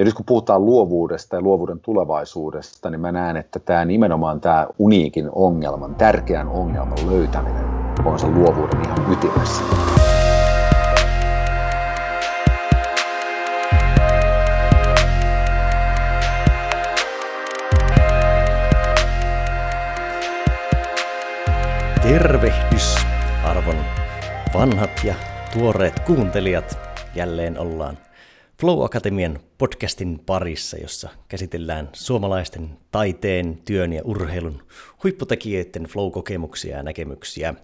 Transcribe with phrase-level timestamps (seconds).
[0.00, 4.66] Ja nyt kun puhutaan luovuudesta ja luovuuden tulevaisuudesta, niin mä näen, että tämä nimenomaan tämä
[4.78, 7.64] uniikin ongelman, tärkeän ongelman löytäminen
[8.04, 9.62] on se luovuuden ihan ytimessä.
[22.02, 22.96] Tervehdys,
[23.44, 23.76] arvon
[24.54, 25.14] vanhat ja
[25.52, 26.78] tuoreet kuuntelijat.
[27.14, 27.98] Jälleen ollaan
[28.60, 34.62] Flow Akatemian podcastin parissa, jossa käsitellään suomalaisten taiteen, työn ja urheilun
[35.02, 37.54] huipputekijöiden flow-kokemuksia ja näkemyksiä.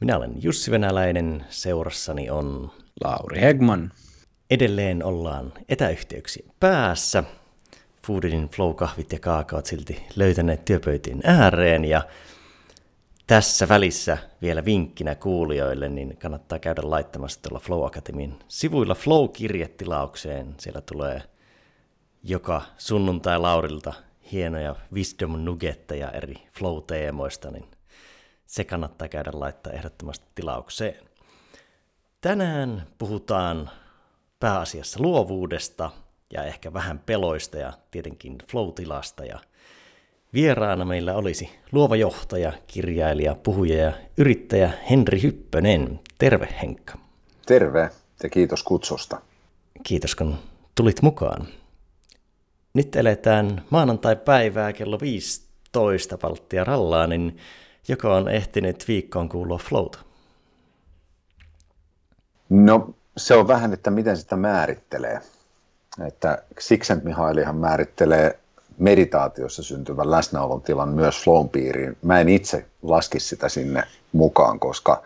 [0.00, 2.70] Minä olen Jussi Venäläinen, seurassani on
[3.04, 3.92] Lauri Hegman.
[4.50, 7.24] Edelleen ollaan etäyhteyksien päässä.
[8.06, 12.02] Foodinin flow-kahvit ja kaakaot silti löytäneet työpöytien ääreen ja
[13.30, 20.54] tässä välissä vielä vinkkinä kuulijoille, niin kannattaa käydä laittamassa tuolla Flow Academyn sivuilla Flow-kirjetilaukseen.
[20.58, 21.22] Siellä tulee
[22.22, 23.92] joka sunnuntai Laurilta
[24.32, 27.70] hienoja wisdom nuggetteja eri flow-teemoista, niin
[28.46, 31.04] se kannattaa käydä laittaa ehdottomasti tilaukseen.
[32.20, 33.70] Tänään puhutaan
[34.40, 35.90] pääasiassa luovuudesta
[36.32, 39.38] ja ehkä vähän peloista ja tietenkin flow-tilasta ja
[40.34, 46.00] Vieraana meillä olisi luova johtaja, kirjailija, puhuja ja yrittäjä Henri Hyppönen.
[46.18, 46.98] Terve Henkka.
[47.46, 47.90] Terve
[48.22, 49.20] ja kiitos kutsusta.
[49.82, 50.38] Kiitos kun
[50.74, 51.46] tulit mukaan.
[52.74, 57.36] Nyt eletään maanantai-päivää kello 15 palttia rallaa, niin
[57.88, 59.98] joka on ehtinyt viikkoon kuulua flowta?
[62.48, 65.20] No se on vähän, että miten sitä määrittelee.
[66.06, 68.39] Että Sixent Mihailihan määrittelee
[68.80, 71.96] meditaatiossa syntyvän läsnäolon tilan myös flown piiriin.
[72.02, 75.02] Mä en itse laskisi sitä sinne mukaan, koska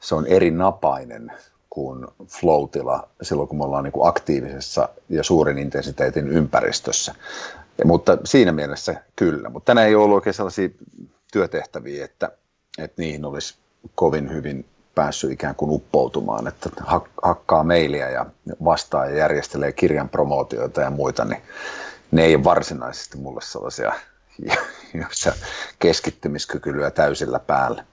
[0.00, 1.32] se on eri napainen
[1.70, 7.14] kuin flow-tila silloin, kun me ollaan niin aktiivisessa ja suuren intensiteetin ympäristössä.
[7.78, 9.48] Ja, mutta siinä mielessä kyllä.
[9.48, 10.68] Mutta tänään ei ollut oikein sellaisia
[11.32, 12.30] työtehtäviä, että,
[12.78, 13.54] että niihin olisi
[13.94, 16.70] kovin hyvin päässyt ikään kuin uppoutumaan, että
[17.22, 18.26] hakkaa mailia ja
[18.64, 21.42] vastaa ja järjestelee kirjan promootioita ja muita, niin
[22.10, 23.92] ne ei ole varsinaisesti mulle sellaisia,
[25.02, 25.32] joissa
[25.78, 27.84] keskittymiskyky lyö täysillä päällä.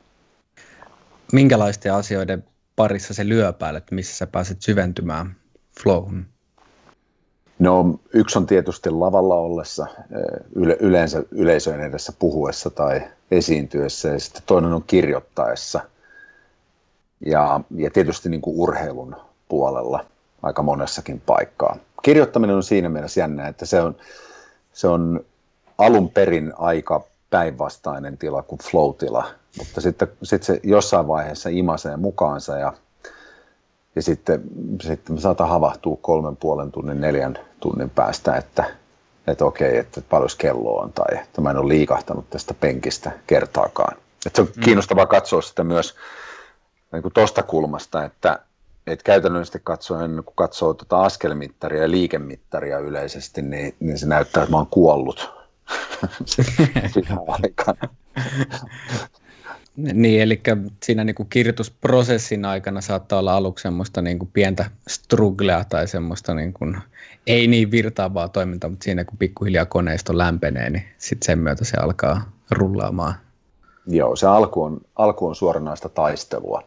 [1.34, 2.44] Minkälaisten asioiden
[2.76, 5.36] parissa se lyö päälle, että missä sä pääset syventymään
[5.84, 6.26] flowhun?
[7.60, 9.88] No yksi on tietysti lavalla ollessa,
[10.56, 13.02] yle, yleensä yleisöjen edessä puhuessa tai
[13.32, 15.80] esiintyessä ja sitten toinen on kirjoittaessa
[17.26, 19.16] ja, ja tietysti niin kuin urheilun
[19.50, 20.06] puolella
[20.42, 23.96] aika monessakin paikkaa kirjoittaminen on siinä mielessä jännä, että se on,
[24.74, 25.26] se on
[25.78, 29.28] alun perin aika päinvastainen tila kuin flow-tila,
[29.58, 32.74] mutta sitten, sitten se jossain vaiheessa imasee mukaansa ja,
[33.96, 34.42] ja sitten,
[34.82, 38.64] sitten me saattaa havahtua kolmen puolen tunnin, neljän tunnin päästä, että,
[39.28, 43.98] että okei, että paljon kello on tai että mä en ole liikahtanut tästä penkistä kertaakaan.
[44.26, 44.64] Että se on mm.
[44.64, 45.96] kiinnostavaa katsoa sitä myös
[46.92, 48.40] niin tuosta kulmasta, että,
[48.88, 54.52] et käytännöllisesti katsoen, kun katsoo tuota askelmittaria ja liikemittaria yleisesti, niin, niin se näyttää, että
[54.52, 55.30] mä oon kuollut
[57.44, 57.90] aikana.
[59.76, 60.42] Niin, eli
[60.84, 66.34] siinä niin kuin kirjoitusprosessin aikana saattaa olla aluksi semmoista niin kuin pientä strugglea tai semmoista
[66.34, 66.78] niin kuin,
[67.28, 71.78] ei niin virtaavaa toimintaa, mutta siinä kun pikkuhiljaa koneisto lämpenee, niin sitten sen myötä se
[71.78, 73.25] alkaa rullaamaan.
[73.88, 76.64] Joo, se alku on, alku on suoranaista taistelua.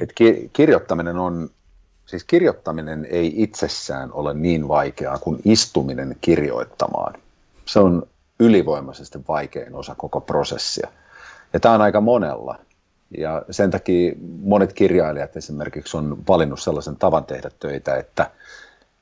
[0.00, 1.50] Et ki, kirjoittaminen on,
[2.06, 7.14] siis kirjoittaminen ei itsessään ole niin vaikeaa kuin istuminen kirjoittamaan.
[7.64, 8.06] Se on
[8.40, 10.88] ylivoimaisesti vaikein osa koko prosessia.
[11.52, 12.56] Ja tämä on aika monella.
[13.18, 18.30] Ja sen takia monet kirjailijat esimerkiksi on valinnut sellaisen tavan tehdä töitä, että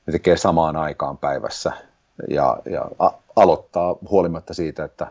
[0.05, 1.71] ne tekee samaan aikaan päivässä
[2.29, 5.07] ja, ja a- aloittaa huolimatta siitä, että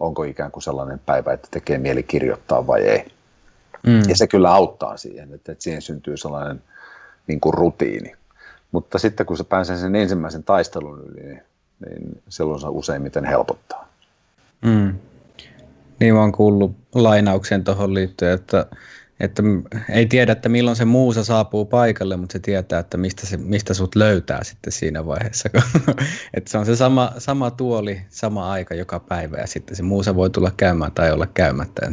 [0.00, 3.06] onko ikään kuin sellainen päivä, että tekee mieli kirjoittaa vai ei.
[3.86, 4.02] Mm.
[4.08, 6.62] Ja se kyllä auttaa siihen, että, että siihen syntyy sellainen
[7.26, 8.12] niin kuin rutiini.
[8.72, 11.42] Mutta sitten kun se pääsee sen ensimmäisen taistelun yli, niin,
[11.80, 13.88] niin silloin se useimmiten helpottaa.
[14.62, 14.94] Mm.
[16.00, 18.66] Niin mä oon kuullut lainauksen tuohon liittyen, että,
[19.20, 19.42] että
[19.88, 23.74] ei tiedä, että milloin se muusa saapuu paikalle, mutta se tietää, että mistä, se, mistä
[23.74, 25.48] sut löytää sitten siinä vaiheessa.
[26.34, 30.14] että se on se sama, sama tuoli, sama aika joka päivä ja sitten se muusa
[30.14, 31.92] voi tulla käymään tai olla käymättä.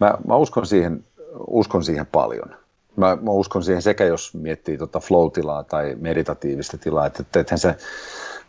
[0.00, 1.04] Mä, mä uskon, siihen,
[1.46, 2.56] uskon siihen paljon.
[2.96, 7.58] Mä, mä uskon siihen sekä, jos miettii tota flow-tilaa tai meditatiivista tilaa, että, että ethän
[7.58, 7.76] se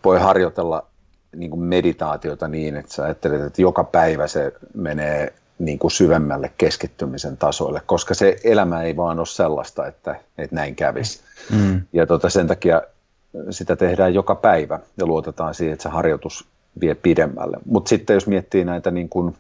[0.04, 0.88] voi harjoitella
[1.36, 6.52] niin kuin meditaatiota niin, että sä ajattelet, että joka päivä se menee niin kuin syvemmälle
[6.58, 11.20] keskittymisen tasoille, koska se elämä ei vaan ole sellaista, että, että näin kävisi.
[11.52, 11.82] Mm.
[11.94, 12.82] Ja tota, sen takia
[13.50, 16.48] sitä tehdään joka päivä ja luotetaan siihen, että se harjoitus
[16.82, 17.58] vie pidemmälle.
[17.66, 19.36] Mutta sitten jos miettii näitä niin kuin,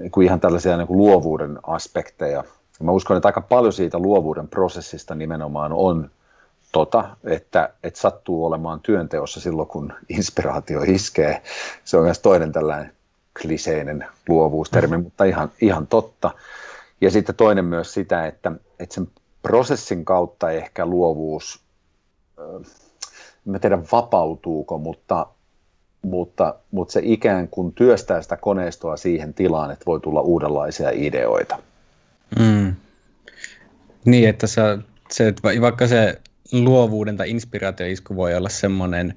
[0.00, 2.44] niin kuin ihan tällaisia niin kuin luovuuden aspekteja,
[2.82, 6.10] mä uskon, että aika paljon siitä luovuuden prosessista nimenomaan on
[6.72, 11.42] tota, että, että sattuu olemaan työnteossa silloin, kun inspiraatio iskee.
[11.84, 12.93] Se on myös toinen tällainen
[13.42, 16.30] kliseinen luovuustermi, mutta ihan, ihan totta.
[17.00, 19.08] Ja sitten toinen myös sitä, että, että sen
[19.42, 21.60] prosessin kautta ehkä luovuus,
[23.44, 25.26] mä tiedä vapautuuko, mutta,
[26.02, 31.58] mutta, mutta se ikään kuin työstää sitä koneistoa siihen tilaan, että voi tulla uudenlaisia ideoita.
[32.38, 32.74] Mm.
[34.04, 34.78] Niin, että sä,
[35.10, 36.20] se, että vaikka se
[36.52, 39.14] luovuuden tai inspiraatioisku voi olla semmoinen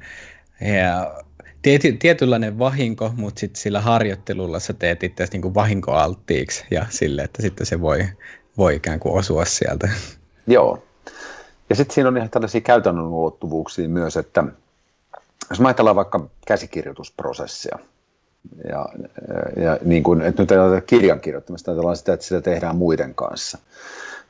[0.62, 1.24] ja
[1.62, 7.42] tiety, tietynlainen vahinko, mutta sitten sillä harjoittelulla sä teet itse niin vahinkoalttiiksi ja sille, että
[7.42, 8.06] sitten se voi,
[8.58, 9.90] voi ikään kuin osua sieltä.
[10.48, 10.84] Joo.
[11.70, 14.44] Ja sitten siinä on ihan tällaisia käytännön ulottuvuuksia myös, että
[15.50, 17.80] jos mä ajatellaan vaikka käsikirjoitusprosessia,
[18.70, 18.86] ja,
[19.64, 23.58] ja niin kuin, että nyt ajatellaan kirjan kirjoittamista, ajatellaan sitä, että sitä tehdään muiden kanssa,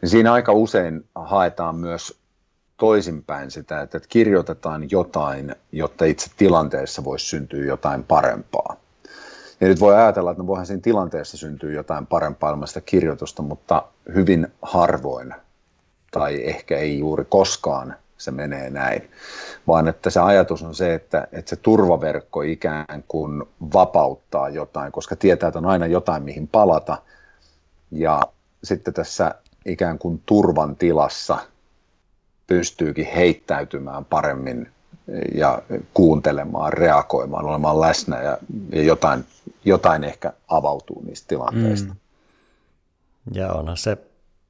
[0.02, 2.18] niin siinä aika usein haetaan myös
[2.78, 8.76] toisinpäin sitä, että kirjoitetaan jotain, jotta itse tilanteessa voisi syntyä jotain parempaa.
[9.62, 13.42] Ja nyt voi ajatella, että no voihan siinä tilanteessa syntyy jotain parempaa ilman sitä kirjoitusta,
[13.42, 13.84] mutta
[14.16, 15.34] hyvin harvoin
[16.12, 19.12] tai ehkä ei juuri koskaan se menee näin,
[19.68, 23.44] vaan että se ajatus on se, että, että se turvaverkko ikään kuin
[23.74, 26.98] vapauttaa jotain, koska tietää, että on aina jotain, mihin palata.
[27.92, 28.22] Ja
[28.64, 29.36] sitten tässä
[29.66, 31.38] ikään kuin turvan tilassa
[32.48, 34.70] pystyykin heittäytymään paremmin
[35.36, 35.62] ja
[35.94, 38.38] kuuntelemaan, reagoimaan, olemaan läsnä ja,
[38.72, 39.26] ja jotain,
[39.66, 41.94] jotain ehkä avautuu niistä tilanteista.
[41.94, 42.00] Mm.
[43.34, 43.98] Ja onhan se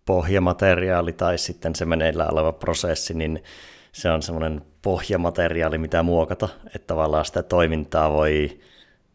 [0.05, 3.43] pohjamateriaali tai sitten se meneillään oleva prosessi, niin
[3.91, 8.59] se on semmoinen pohjamateriaali, mitä muokata, että tavallaan sitä toimintaa voi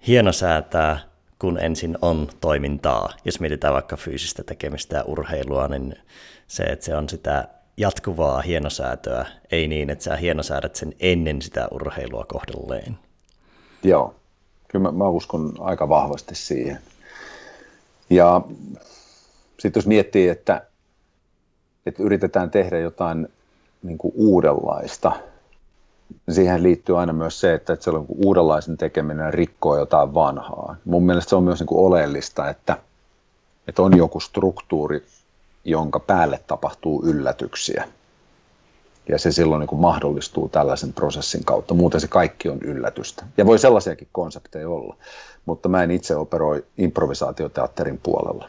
[0.07, 0.99] hienosäätää,
[1.39, 3.13] kun ensin on toimintaa.
[3.25, 5.95] Jos mietitään vaikka fyysistä tekemistä ja urheilua, niin
[6.47, 11.69] se, että se on sitä jatkuvaa hienosäätöä, ei niin, että sä hienosäädät sen ennen sitä
[11.71, 12.99] urheilua kohdelleen.
[13.83, 14.15] Joo,
[14.69, 16.79] kyllä mä, mä uskon aika vahvasti siihen.
[18.11, 18.41] Ja
[19.61, 20.67] sitten jos miettii, että,
[21.87, 23.29] että yritetään tehdä jotain
[23.83, 25.13] niin kuin uudenlaista,
[26.27, 30.77] niin siihen liittyy aina myös se, että, että se on uudenlaisen tekeminen rikkoo jotain vanhaa.
[30.85, 32.77] Mun mielestä se on myös niin kuin oleellista, että,
[33.69, 35.05] että on joku struktuuri,
[35.65, 37.89] jonka päälle tapahtuu yllätyksiä.
[39.09, 41.75] Ja se silloin niin kuin mahdollistuu tällaisen prosessin kautta.
[41.75, 43.25] Muuten se kaikki on yllätystä.
[43.37, 44.97] Ja voi sellaisiakin konsepteja olla.
[45.47, 48.49] Mutta mä en itse operoi improvisaatioteatterin puolella.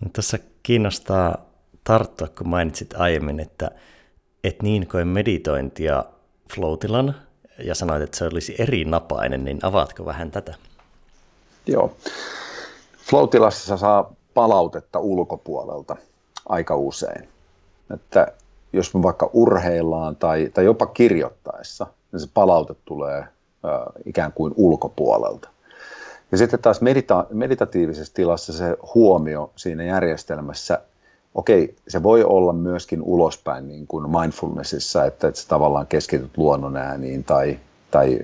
[0.00, 1.38] No, tässä kiinnostaa
[1.84, 3.70] tarttua, kun mainitsit aiemmin, että
[4.44, 6.04] et niin koen meditointia
[6.54, 7.14] floatilan
[7.64, 10.54] ja sanoit, että se olisi eri napainen, niin avaatko vähän tätä?
[11.66, 11.96] Joo.
[12.98, 15.96] Floatilassa saa palautetta ulkopuolelta
[16.48, 17.28] aika usein.
[17.94, 18.26] Että
[18.72, 23.28] jos me vaikka urheillaan tai, tai jopa kirjoittaessa, niin se palaute tulee äh,
[24.06, 25.48] ikään kuin ulkopuolelta.
[26.32, 30.80] Ja sitten taas medita- meditatiivisessa tilassa se huomio siinä järjestelmässä,
[31.34, 36.76] okei, se voi olla myöskin ulospäin niin kuin mindfulnessissa, että, että sä tavallaan keskityt luonnon
[36.76, 37.58] ääniin tai,
[37.90, 38.18] tai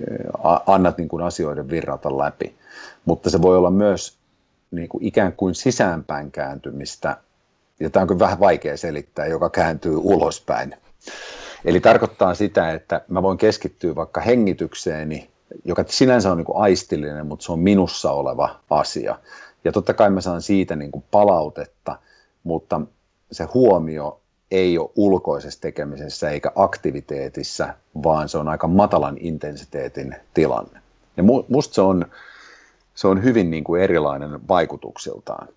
[0.65, 2.55] annat niin kuin asioiden virrata läpi.
[3.05, 4.14] Mutta se voi olla myös
[4.75, 7.17] niin kuin ikään kuin sisäänpäin kääntymistä,
[7.79, 10.75] ja tämä on vähän vaikea selittää, joka kääntyy ulospäin.
[11.65, 15.29] Eli tarkoittaa sitä, että mä voin keskittyä vaikka hengitykseeni,
[15.65, 19.19] joka sinänsä on niin kuin aistillinen, mutta se on minussa oleva asia.
[19.63, 21.99] Ja totta kai mä saan siitä niin kuin palautetta,
[22.43, 22.81] mutta
[23.31, 24.19] se huomio
[24.51, 30.79] ei ole ulkoisessa tekemisessä eikä aktiviteetissa, vaan se on aika matalan intensiteetin tilanne.
[31.17, 32.05] Ja musta se on
[32.95, 35.47] se on hyvin niin kuin erilainen vaikutuksiltaan.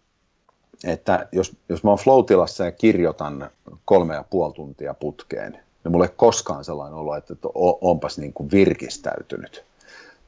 [0.84, 2.24] Että jos, jos mä oon flow
[2.64, 3.50] ja kirjoitan
[3.84, 7.34] kolme ja puoli tuntia putkeen, niin mulle ei koskaan sellainen olo, että
[7.80, 9.64] onpas niin kuin virkistäytynyt.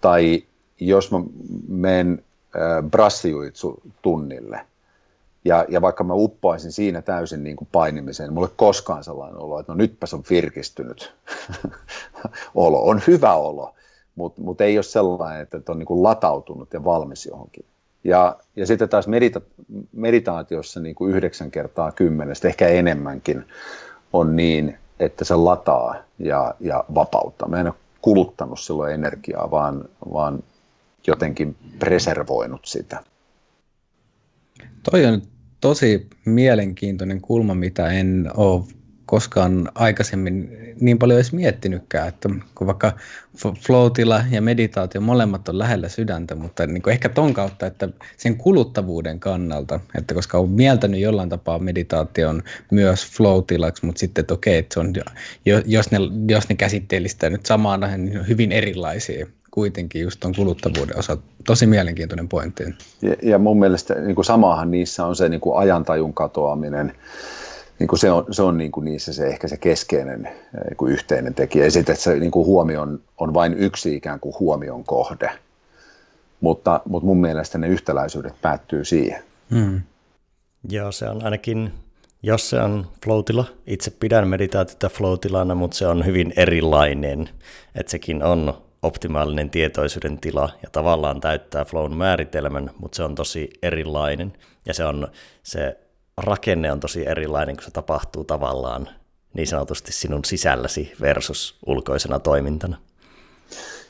[0.01, 0.43] Tai
[0.81, 1.21] jos mä
[1.69, 2.25] menen
[2.91, 4.61] brassijuitsu tunnille,
[5.45, 9.61] ja, ja vaikka mä uppoaisin siinä täysin niin kuin painimiseen, niin mulle koskaan sellainen olo,
[9.61, 11.13] että no nytpäs on virkistynyt
[12.55, 12.83] olo.
[12.83, 13.75] On hyvä olo,
[14.21, 17.65] mutta mut ei ole sellainen, että on niin kuin latautunut ja valmis johonkin.
[18.05, 23.45] Ja, ja sitten taas medita- meditaatiossa niin kuin yhdeksän kertaa kymmenestä, ehkä enemmänkin,
[24.13, 27.49] on niin, että se lataa ja, ja vapauttaa.
[27.49, 30.43] Mä en ole kuluttanut silloin energiaa, vaan, vaan
[31.07, 33.05] jotenkin preservoinut sitä.
[34.91, 35.23] Toi on
[35.61, 38.65] tosi mielenkiintoinen kulma, mitä en ole
[39.11, 42.93] koskaan aikaisemmin niin paljon edes miettinytkään, että kun vaikka
[43.37, 43.91] flow
[44.31, 49.21] ja meditaatio molemmat on lähellä sydäntä, mutta niin kuin ehkä ton kautta, että sen kuluttavuuden
[49.21, 53.43] kannalta, että koska on mieltänyt jollain tapaa meditaation myös flow
[53.83, 54.93] mutta sitten että okei, että se on,
[55.67, 55.99] jos ne,
[56.29, 62.29] jos ne käsitteellistä nyt samaan niin hyvin erilaisia kuitenkin just tuon kuluttavuuden osa tosi mielenkiintoinen
[62.29, 62.65] pointti.
[63.03, 66.93] Ja, ja mun mielestä niin kuin samahan niissä on se niin kuin ajantajun katoaminen,
[67.81, 70.93] niin kuin se on, se on niin kuin niissä se ehkä se keskeinen niin kuin
[70.93, 71.65] yhteinen tekijä.
[71.65, 75.31] Ja sitten, että se niin kuin huomio on, on vain yksi ikään kuin huomion kohde.
[76.41, 79.23] Mutta, mutta mun mielestä ne yhtäläisyydet päättyy siihen.
[79.51, 79.81] Hmm.
[80.69, 81.73] Joo, se on ainakin,
[82.23, 87.29] jos se on floatila, itse pidän meditaatiota floatilana, mutta se on hyvin erilainen,
[87.75, 93.51] että sekin on optimaalinen tietoisuuden tila ja tavallaan täyttää flown määritelmän, mutta se on tosi
[93.63, 94.33] erilainen
[94.67, 95.09] ja se, on,
[95.43, 95.79] se
[96.25, 98.89] rakenne on tosi erilainen, kun se tapahtuu tavallaan
[99.35, 102.77] niin sanotusti sinun sisälläsi versus ulkoisena toimintana.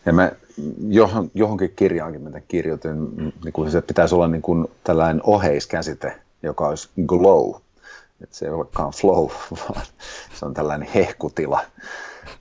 [0.06, 0.32] Ja mä
[0.88, 6.68] johon, johonkin kirjaankin mitä kirjoitin, niin kuin se pitäisi olla niin kuin tällainen oheiskäsite, joka
[6.68, 7.54] olisi glow.
[8.22, 9.28] Että se ei olekaan flow,
[9.68, 9.86] vaan
[10.38, 11.60] se on tällainen hehkutila.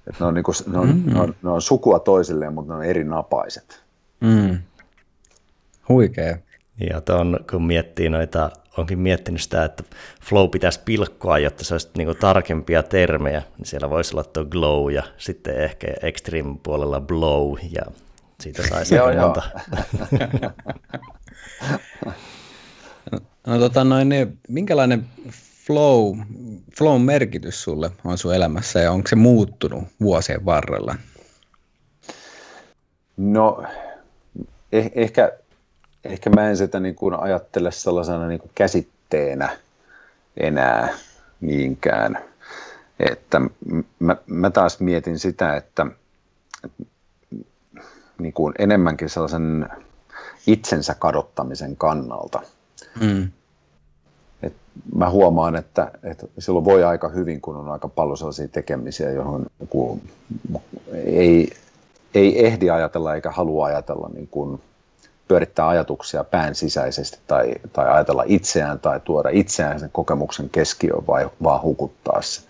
[0.08, 1.14] Et ne, on niinku, ne, on, mm-hmm.
[1.14, 3.82] ne, on, ne on sukua toisilleen, mutta ne on eri napaiset.
[4.20, 4.58] Mm.
[5.90, 6.38] Huikea.
[6.90, 9.84] Ja ton, kun miettii noita, onkin miettinyt sitä, että
[10.22, 14.92] flow pitäisi pilkkoa, jotta se olisi niinku tarkempia termejä, niin siellä voisi olla tuo glow
[14.92, 17.82] ja sitten ehkä extreme puolella blow ja
[18.40, 19.42] siitä saisi monta.
[23.48, 25.06] no tota noin, niin minkälainen
[25.66, 26.18] flow,
[26.78, 30.96] flow merkitys sulle on sun elämässä ja onko se muuttunut vuosien varrella?
[33.18, 33.64] No
[34.72, 35.39] eh, ehkä,
[36.04, 39.58] ehkä mä en sitä niin kuin ajattele sellaisena niin kuin käsitteenä
[40.38, 40.90] enää
[41.42, 42.20] niinkään.
[43.00, 43.42] Että
[44.00, 45.86] mä, mä taas mietin sitä, että,
[48.20, 49.70] niin kuin enemmänkin sellaisen
[50.48, 52.42] itsensä kadottamisen kannalta.
[53.02, 53.32] Mm
[54.96, 59.46] mä huomaan, että, että silloin voi aika hyvin, kun on aika paljon sellaisia tekemisiä, johon
[59.70, 60.02] kun
[60.94, 61.50] ei,
[62.14, 64.62] ei ehdi ajatella eikä halua ajatella niin kuin
[65.30, 71.30] pyörittää ajatuksia pään sisäisesti tai, tai ajatella itseään tai tuoda itseään sen kokemuksen keskiöön vai
[71.44, 72.42] vaan hukuttaa se.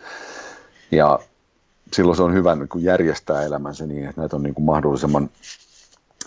[0.91, 1.19] Ja
[1.93, 5.29] silloin se on hyvä niin kuin järjestää elämänsä niin, että näitä on niin kuin mahdollisimman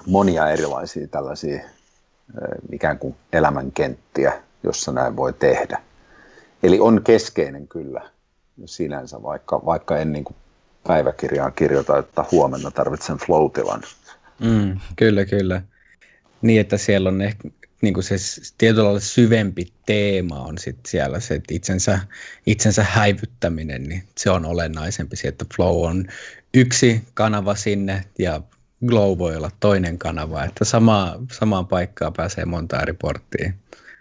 [0.06, 1.62] monia erilaisia tällaisia
[2.73, 4.32] ikään kuin elämänkenttiä,
[4.62, 5.82] jossa näin voi tehdä.
[6.62, 8.11] Eli on keskeinen kyllä
[8.64, 10.37] sinänsä, vaikka, vaikka en niin kuin
[10.87, 13.82] päiväkirjaan kirjoita, että huomenna tarvitsen floatilan.
[14.38, 15.62] Mm, kyllä, kyllä.
[16.42, 17.49] Niin, että siellä on ehkä
[17.82, 18.14] niin kuin se
[18.58, 21.99] tietyllä lailla syvempi teema on sit siellä se, että itsensä,
[22.46, 26.06] itsensä häivyttäminen, niin se on olennaisempi se, että flow on
[26.54, 28.40] yksi kanava sinne ja
[28.87, 33.52] glow voi olla toinen kanava, että sama, samaan paikkaan pääsee monta eri porttia.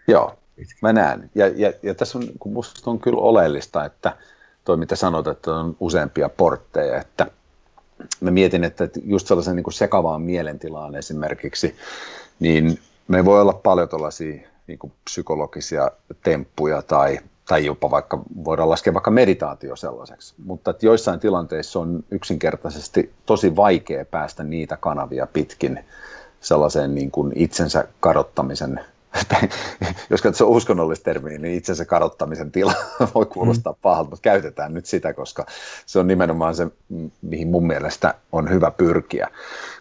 [0.08, 0.42] Joo,
[0.82, 1.30] Mä näen.
[1.36, 4.18] Ja, ja, ja tässä on, kun musta on kyllä oleellista, että
[4.66, 7.28] toi mitä sanot, että on useampia portteja, että
[8.22, 11.76] mä mietin, että just sellaisen niin kuin sekavaan mielentilaan esimerkiksi,
[12.42, 15.92] niin me voi olla paljon tällaisia niin psykologisia
[16.24, 22.04] temppuja tai, tai jopa vaikka voidaan laskea vaikka meditaatio sellaiseksi, mutta että joissain tilanteissa on
[22.12, 25.86] yksinkertaisesti tosi vaikea päästä niitä kanavia pitkin
[26.40, 28.80] sellaiseen niin kuin itsensä kadottamisen
[30.10, 32.74] jos katsoo uskonnollista termiä, niin itsensä kadottamisen tila
[33.16, 33.80] voi kuulostaa mm.
[33.82, 35.46] pahalta, mutta käytetään nyt sitä, koska
[35.86, 36.68] se on nimenomaan se,
[37.22, 39.28] mihin mun mielestä on hyvä pyrkiä.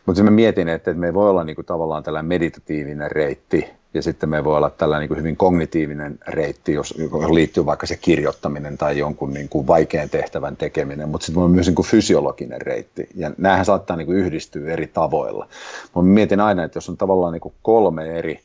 [0.06, 4.44] Mutta mä mietin, että me voi olla niinku tavallaan tällainen meditatiivinen reitti, ja sitten me
[4.44, 6.94] voi olla tällainen niinku hyvin kognitiivinen reitti, jos
[7.32, 11.82] liittyy vaikka se kirjoittaminen tai jonkun niinku vaikean tehtävän tekeminen, mutta sitten on myös niinku
[11.82, 15.48] fysiologinen reitti, ja näähän saattaa niinku yhdistyä eri tavoilla.
[15.96, 18.40] Mä mietin aina, että jos on tavallaan niinku kolme eri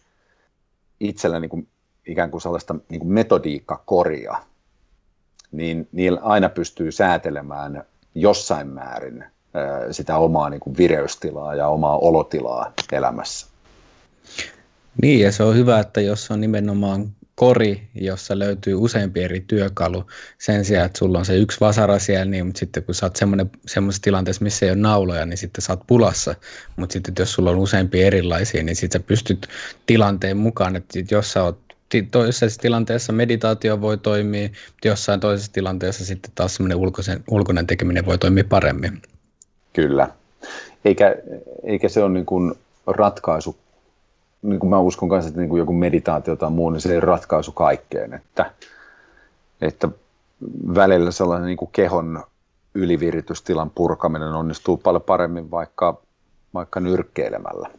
[0.99, 1.67] itsellä niin kuin,
[2.07, 4.35] ikään kuin sellaista niin kuin metodiikkakoria,
[5.51, 7.83] niin niillä aina pystyy säätelemään
[8.15, 9.25] jossain määrin
[9.91, 13.47] sitä omaa niin kuin vireystilaa ja omaa olotilaa elämässä.
[15.01, 20.03] Niin, ja se on hyvä, että jos on nimenomaan kori, jossa löytyy useampi eri työkalu
[20.37, 23.15] sen sijaan, että sulla on se yksi vasara siellä, niin, mutta sitten kun sä oot
[23.65, 26.35] semmoisessa tilanteessa, missä ei ole nauloja, niin sitten sä oot pulassa.
[26.75, 29.47] Mutta sitten jos sulla on useampi erilaisia, niin sitten sä pystyt
[29.85, 31.59] tilanteen mukaan, että jos sä oot
[32.11, 34.49] toisessa tilanteessa meditaatio voi toimia,
[34.85, 39.01] jossain toisessa tilanteessa sitten taas semmoinen ulkoisen, ulkoinen tekeminen voi toimia paremmin.
[39.73, 40.09] Kyllä.
[40.85, 41.15] Eikä,
[41.63, 42.53] eikä se ole niin kuin
[42.87, 43.57] ratkaisu
[44.49, 46.99] niin kuin mä uskon kanssa, että niin kuin joku meditaatio tai muu, niin se ei
[46.99, 48.13] ratkaisu kaikkeen.
[48.13, 48.51] Että,
[49.61, 49.89] että
[50.75, 52.23] välillä sellainen niin kuin kehon
[52.75, 56.01] yliviritystilan purkaminen onnistuu paljon paremmin vaikka,
[56.53, 57.69] vaikka nyrkkeilemällä.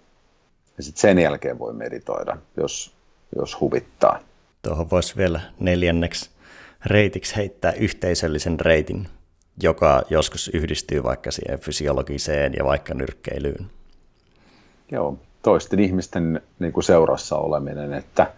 [0.76, 2.94] Ja sitten sen jälkeen voi meditoida, jos,
[3.36, 4.18] jos huvittaa.
[4.62, 6.30] Tuohon voisi vielä neljänneksi
[6.86, 9.08] reitiksi heittää yhteisöllisen reitin,
[9.62, 13.66] joka joskus yhdistyy vaikka siihen fysiologiseen ja vaikka nyrkkeilyyn.
[14.92, 18.32] Joo, toisten ihmisten niin kuin seurassa oleminen, että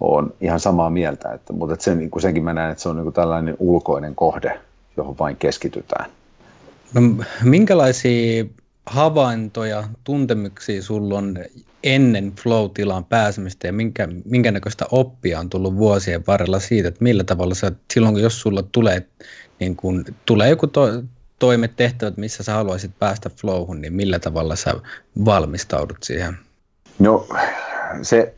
[0.00, 2.88] on ihan samaa mieltä, että, mutta että sen, niin kuin senkin mä näen, että se
[2.88, 4.60] on niin kuin tällainen ulkoinen kohde,
[4.96, 6.10] johon vain keskitytään.
[6.94, 7.00] No,
[7.44, 8.44] minkälaisia
[8.86, 11.38] havaintoja, tuntemuksia sulla on
[11.84, 17.24] ennen flow-tilaan pääsemistä ja minkä, minkä näköistä oppia on tullut vuosien varrella siitä, että millä
[17.24, 19.06] tavalla sä, silloin jos sulla tulee,
[19.60, 21.02] niin kun, tulee joku to,
[21.38, 24.74] toimet, tehtävät, missä sä haluaisit päästä flowhun, niin millä tavalla sä
[25.24, 26.38] valmistaudut siihen?
[26.98, 27.26] No
[28.02, 28.34] se,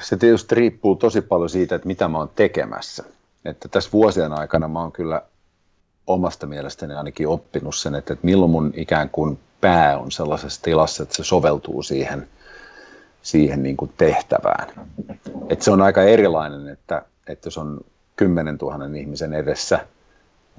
[0.00, 3.04] se tietysti riippuu tosi paljon siitä, että mitä mä oon tekemässä.
[3.44, 5.22] Että tässä vuosien aikana mä oon kyllä
[6.06, 11.02] omasta mielestäni ainakin oppinut sen, että, että milloin mun ikään kuin pää on sellaisessa tilassa,
[11.02, 12.28] että se soveltuu siihen,
[13.22, 14.68] siihen niin kuin tehtävään.
[15.48, 17.80] Että se on aika erilainen, että, että jos on
[18.16, 19.86] 10 000 ihmisen edessä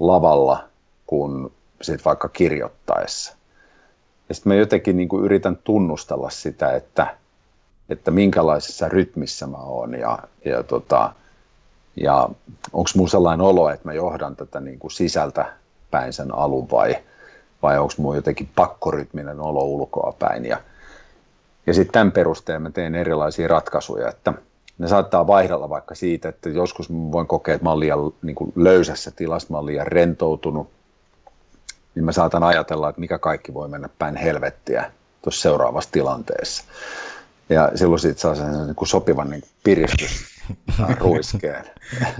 [0.00, 0.68] lavalla
[1.06, 1.52] kuin
[1.82, 3.34] sit vaikka kirjoittaessa.
[4.28, 7.16] Ja sitten mä jotenkin niin yritän tunnustella sitä, että,
[7.88, 11.12] että minkälaisessa rytmissä mä oon ja, ja, tota,
[11.96, 12.28] ja
[12.72, 15.52] onko mulla sellainen olo, että mä johdan tätä niin sisältä
[15.90, 16.96] päin sen alun vai,
[17.62, 20.44] vai onko mulla jotenkin pakkorytminen olo ulkoa päin.
[20.44, 20.58] Ja,
[21.66, 24.32] ja sitten tämän perusteella mä teen erilaisia ratkaisuja, että
[24.78, 28.36] ne saattaa vaihdella vaikka siitä, että joskus mä voin kokea, että mä oon liian niin
[28.56, 30.70] löysässä tilassa, mä oon liian rentoutunut,
[31.94, 36.64] niin mä saatan ajatella, että mikä kaikki voi mennä päin helvettiä tuossa seuraavassa tilanteessa.
[37.48, 40.10] Ja silloin siitä saa sen niin kuin sopivan niin piristys
[41.00, 41.64] ruiskeen.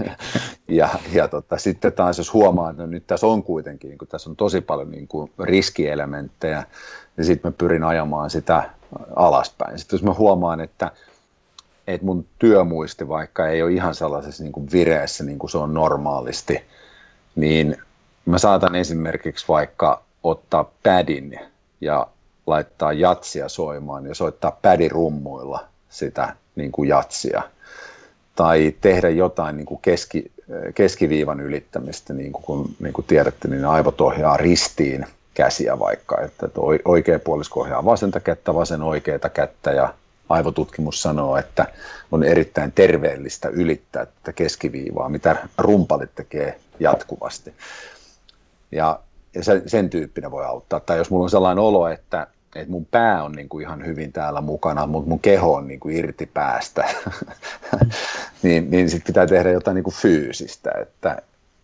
[0.67, 4.07] ja ja tota, sitten taas jos huomaa, että no nyt tässä on kuitenkin, niin kun
[4.07, 6.63] tässä on tosi paljon niin kuin riskielementtejä,
[7.17, 8.69] niin sitten mä pyrin ajamaan sitä
[9.15, 9.79] alaspäin.
[9.79, 10.91] Sitten jos mä huomaan, että,
[11.87, 15.73] että mun työmuisti vaikka ei ole ihan sellaisessa niin kuin vireessä niin kuin se on
[15.73, 16.63] normaalisti,
[17.35, 17.77] niin
[18.25, 21.39] mä saatan esimerkiksi vaikka ottaa pädin
[21.81, 22.07] ja
[22.47, 27.41] laittaa jatsia soimaan ja soittaa pädirummuilla sitä niin kuin jatsia.
[28.35, 30.31] Tai tehdä jotain niin kuin keski,
[30.75, 36.49] keskiviivan ylittämistä, niin kuin, niin kuin tiedätte, niin aivot ohjaa ristiin käsiä vaikka, että
[36.85, 39.93] oikea puolisko ohjaa vasenta kättä, vasen oikeata kättä ja
[40.29, 41.65] aivotutkimus sanoo, että
[42.11, 47.53] on erittäin terveellistä ylittää tätä keskiviivaa, mitä rumpalit tekee jatkuvasti.
[48.71, 48.99] Ja,
[49.35, 50.79] ja sen, sen tyyppinen voi auttaa.
[50.79, 54.13] Tai jos mulla on sellainen olo, että, että mun pää on niin kuin ihan hyvin
[54.13, 56.85] täällä mukana, mutta mun keho on niin kuin irti päästä,
[58.43, 61.21] niin, niin sitten pitää tehdä jotain niin kuin fyysistä, että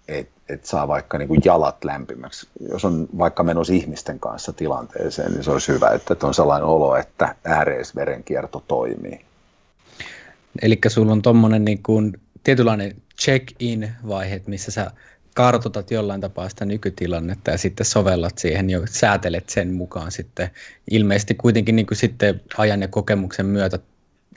[0.07, 2.47] et, et saa vaikka niin kuin jalat lämpimäksi.
[2.71, 6.95] Jos on vaikka menossa ihmisten kanssa tilanteeseen, niin se olisi hyvä, että on sellainen olo,
[6.95, 9.25] että ääreisverenkierto toimii.
[10.61, 14.91] Eli sulla on tuommoinen niin kuin tietynlainen check-in-vaihe, missä sä
[15.35, 20.49] kartoitat jollain tapaa sitä nykytilannetta ja sitten sovellat siihen ja säätelet sen mukaan sitten
[20.91, 23.79] ilmeisesti kuitenkin niin kuin sitten ajan ja kokemuksen myötä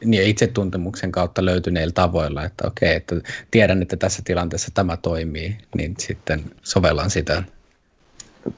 [0.04, 3.16] niin itsetuntemuksen kautta löytyneillä tavoilla, että okei, että
[3.50, 7.42] tiedän, että tässä tilanteessa tämä toimii, niin sitten sovellan sitä.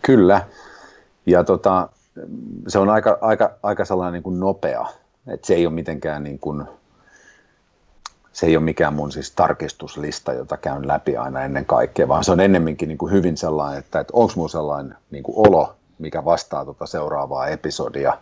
[0.02, 0.46] Kyllä,
[1.26, 1.88] ja tota,
[2.68, 4.86] se on aika, aika, aika sellainen niin kuin nopea,
[5.26, 6.64] että se ei ole mitenkään niin kuin,
[8.36, 12.32] se ei ole mikään mun siis tarkistuslista, jota käyn läpi aina ennen kaikkea, vaan se
[12.32, 16.24] on ennemminkin niin kuin hyvin sellainen, että, että onko mun sellainen niin kuin olo, mikä
[16.24, 18.18] vastaa tuota seuraavaa episodia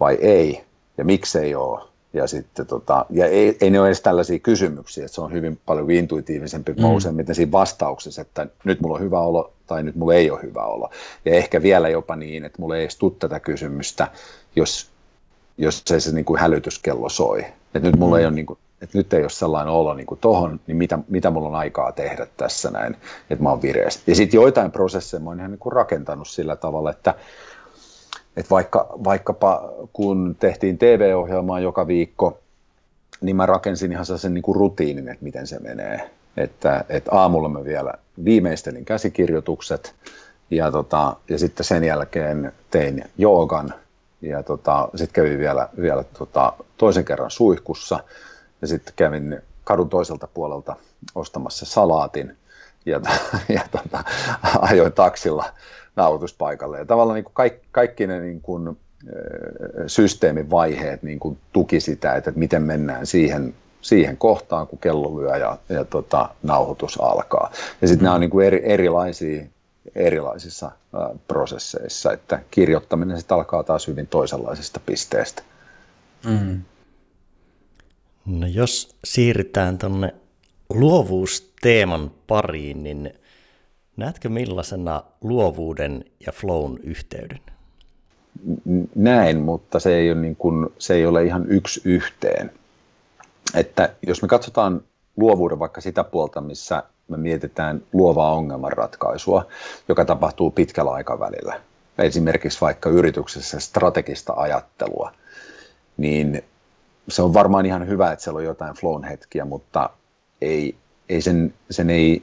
[0.00, 0.64] vai ei,
[0.98, 1.80] ja miksei ole.
[2.12, 5.60] Ja, sitten, tota, ja ei, ei ne ole edes tällaisia kysymyksiä, että se on hyvin
[5.66, 6.84] paljon intuitiivisempi mm.
[6.84, 10.64] useimmiten siinä vastauksessa, että nyt mulla on hyvä olo tai nyt mulla ei ole hyvä
[10.64, 10.90] olo.
[11.24, 14.08] Ja ehkä vielä jopa niin, että mulla ei edes tule tätä kysymystä,
[14.56, 14.90] jos,
[15.58, 17.40] jos se, se niin kuin hälytyskello soi.
[17.74, 18.20] Että nyt mulla mm.
[18.20, 20.98] ei ole niin kuin, että nyt ei ole sellainen olo niin kuin tohon, niin mitä,
[21.08, 22.96] mitä mulla on aikaa tehdä tässä näin,
[23.30, 24.00] että mä oon vireessä.
[24.06, 27.14] Ja sitten joitain prosesseja mä oon ihan niin kuin rakentanut sillä tavalla, että,
[28.36, 32.38] että vaikka, vaikkapa kun tehtiin TV-ohjelmaa joka viikko,
[33.20, 36.10] niin mä rakensin ihan sellaisen niin kuin rutiinin, että miten se menee.
[36.36, 39.94] Että, että aamulla mä vielä viimeistelin käsikirjoitukset
[40.50, 43.74] ja, tota, ja sitten sen jälkeen tein joogan
[44.22, 48.00] ja tota, sitten kävin vielä, vielä tota, toisen kerran suihkussa–
[48.66, 50.76] sitten kävin kadun toiselta puolelta
[51.14, 52.36] ostamassa salaatin
[52.86, 53.00] ja,
[53.56, 54.04] ja tota,
[54.60, 55.44] ajoin taksilla
[55.96, 56.78] nauhoituspaikalle.
[56.78, 58.78] Ja tavallaan niin kuin kaikki, kaikki ne niin kuin,
[59.86, 65.36] systeemin vaiheet niin kuin tuki sitä, että miten mennään siihen siihen kohtaan, kun kello lyö
[65.36, 67.50] ja, ja tota, nauhoitus alkaa.
[67.82, 68.04] Ja sitten mm.
[68.04, 69.44] nämä on niin kuin eri, erilaisia
[69.94, 75.42] erilaisissa ä, prosesseissa, että kirjoittaminen sitten alkaa taas hyvin toisenlaisesta pisteestä.
[76.24, 76.60] Mm.
[78.28, 80.14] No jos siirrytään tuonne
[80.70, 83.14] luovuusteeman pariin, niin
[83.96, 87.40] näetkö millaisena luovuuden ja flown yhteyden?
[88.94, 92.52] Näin, mutta se ei ole, niin kuin, se ei ole ihan yksi yhteen.
[93.54, 94.82] Että jos me katsotaan
[95.16, 99.46] luovuuden vaikka sitä puolta, missä me mietitään luovaa ongelmanratkaisua,
[99.88, 101.60] joka tapahtuu pitkällä aikavälillä,
[101.98, 105.12] esimerkiksi vaikka yrityksessä strategista ajattelua,
[105.96, 106.44] niin
[107.08, 109.90] se on varmaan ihan hyvä, että siellä on jotain flown hetkiä, mutta
[110.40, 110.76] ei,
[111.08, 112.22] ei sen, sen ei,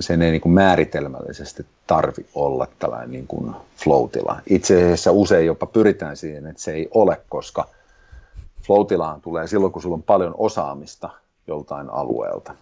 [0.00, 4.40] sen ei niin kuin määritelmällisesti tarvi olla tällainen niin kuin flow-tila.
[4.46, 7.68] Itse asiassa usein jopa pyritään siihen, että se ei ole, koska
[8.62, 11.10] flow-tilaan tulee silloin, kun sulla on paljon osaamista
[11.46, 12.54] joltain alueelta.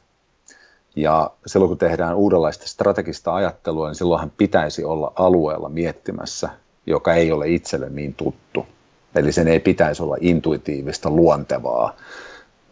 [0.97, 6.51] Ja silloin kun tehdään uudenlaista strategista ajattelua, niin silloinhan pitäisi olla alueella miettimässä,
[6.87, 8.67] joka ei ole itselle niin tuttu.
[9.15, 11.97] Eli sen ei pitäisi olla intuitiivista, luontevaa,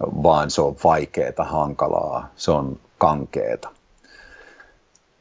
[0.00, 3.70] vaan se on vaikeaa, hankalaa, se on kankeeta.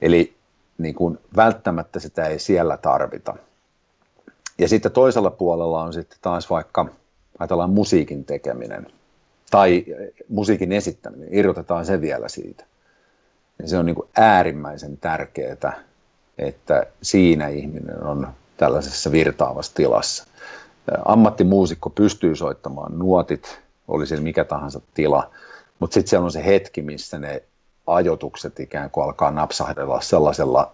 [0.01, 0.33] Eli
[0.77, 3.35] niin kuin välttämättä sitä ei siellä tarvita.
[4.57, 6.85] Ja sitten toisella puolella on sitten taas vaikka,
[7.39, 8.87] ajatellaan musiikin tekeminen
[9.51, 9.85] tai
[10.29, 12.65] musiikin esittäminen, irrotetaan se vielä siitä
[13.57, 15.83] niin se on niin kuin äärimmäisen tärkeää,
[16.37, 18.27] että siinä ihminen on
[18.57, 20.27] tällaisessa virtaavassa tilassa.
[21.05, 25.31] Ammattimuusikko pystyy soittamaan nuotit, oli siellä mikä tahansa tila,
[25.79, 27.43] mutta sitten siellä on se hetki, missä ne
[27.87, 30.71] ajotukset ikään kuin alkaa napsahdella sellaisella,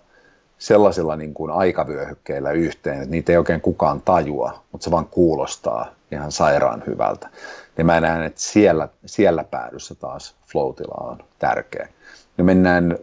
[0.58, 5.86] sellaisella niin kuin aikavyöhykkeillä yhteen, että niitä ei oikein kukaan tajua, mutta se vaan kuulostaa
[6.12, 7.30] ihan sairaan hyvältä.
[7.78, 11.88] Ja mä näen, että siellä, siellä päädyssä taas flow on tärkeä
[12.38, 12.98] ja mennään,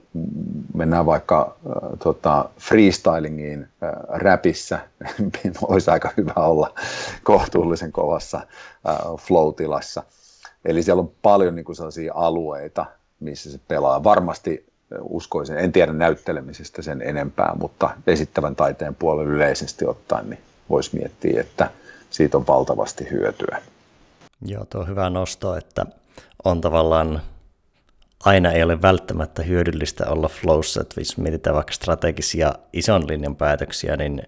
[0.74, 4.78] mennään vaikka äh, tota, freestylingiin äh, räpissä,
[5.62, 6.74] olisi aika hyvä olla
[7.22, 10.02] kohtuullisen kovassa äh, flow-tilassa.
[10.64, 12.86] Eli siellä on paljon niin kuin sellaisia alueita,
[13.20, 14.04] missä se pelaa.
[14.04, 20.40] Varmasti äh, uskoisin, en tiedä näyttelemisestä sen enempää, mutta esittävän taiteen puolella yleisesti ottaen niin
[20.70, 21.70] voisi miettiä, että
[22.10, 23.62] siitä on valtavasti hyötyä.
[24.46, 25.86] Joo, tuo on hyvä nosto, että
[26.44, 27.22] on tavallaan
[28.24, 33.96] aina ei ole välttämättä hyödyllistä olla flowssa, että jos mietitään vaikka strategisia ison linjan päätöksiä,
[33.96, 34.22] niin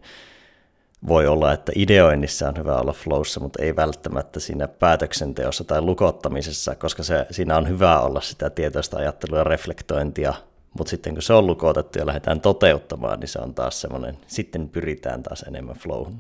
[1.09, 6.75] voi olla, että ideoinnissa on hyvä olla flowssa, mutta ei välttämättä siinä päätöksenteossa tai lukottamisessa,
[6.75, 10.35] koska se, siinä on hyvä olla sitä tietoista ajattelua ja reflektointia,
[10.79, 14.69] mutta sitten kun se on lukotettu ja lähdetään toteuttamaan, niin se on taas semmoinen, sitten
[14.69, 16.19] pyritään taas enemmän flowhun.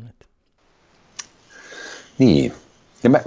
[2.18, 2.52] Niin,
[3.02, 3.20] ja mä,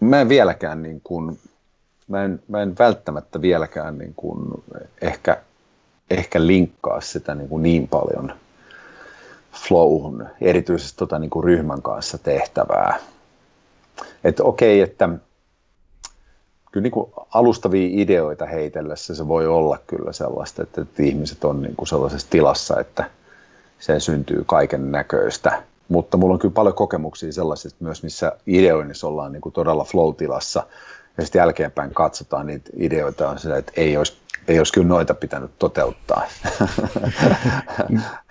[0.00, 1.38] mä en vieläkään niin kuin
[2.08, 4.64] mä en, mä en välttämättä vieläkään niin kuin
[5.02, 5.42] ehkä,
[6.10, 8.32] ehkä linkkaa sitä niin, kuin niin paljon
[9.68, 12.98] flowhun, erityisesti tota niin kuin ryhmän kanssa tehtävää.
[14.24, 15.08] Että okei, että
[16.72, 21.62] kyllä niin kuin alustavia ideoita heitellessä se voi olla kyllä sellaista, että, että ihmiset on
[21.62, 23.10] niin kuin sellaisessa tilassa, että
[23.78, 25.62] se syntyy kaiken näköistä.
[25.88, 30.66] Mutta mulla on kyllä paljon kokemuksia sellaisista myös, missä ideoinnissa ollaan niin kuin todella flow-tilassa,
[31.16, 34.16] ja sitten jälkeenpäin katsotaan niitä ideoita, on se, että ei olisi,
[34.48, 36.22] ei olisi kyllä noita pitänyt toteuttaa.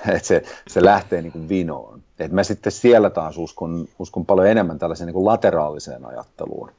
[0.08, 2.02] että se, se lähtee niin kuin vinoon.
[2.20, 6.72] Et mä sitten siellä taas uskon, uskon paljon enemmän tällaiseen niin kuin lateraaliseen ajatteluun.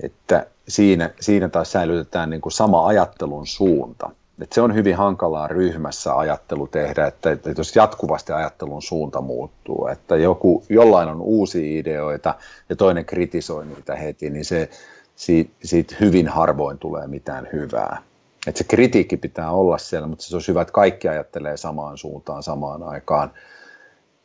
[0.00, 4.10] Että siinä, siinä taas säilytetään niin kuin sama ajattelun suunta.
[4.42, 9.86] Et se on hyvin hankalaa ryhmässä ajattelu tehdä, että, että jos jatkuvasti ajattelun suunta muuttuu,
[9.86, 12.34] että joku, jollain on uusia ideoita
[12.68, 14.70] ja toinen kritisoi niitä heti, niin se,
[15.16, 18.02] siitä, siitä hyvin harvoin tulee mitään hyvää.
[18.46, 22.42] Et se kritiikki pitää olla siellä, mutta se olisi hyvä, että kaikki ajattelee samaan suuntaan
[22.42, 23.30] samaan aikaan.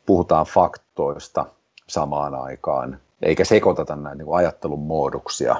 [0.05, 1.45] Puhutaan faktoista
[1.87, 5.55] samaan aikaan, eikä sekoiteta näitä niin ajattelun muodoksia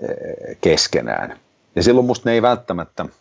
[0.00, 1.38] eh, keskenään.
[1.76, 3.06] Ja silloin musta ne ei välttämättä–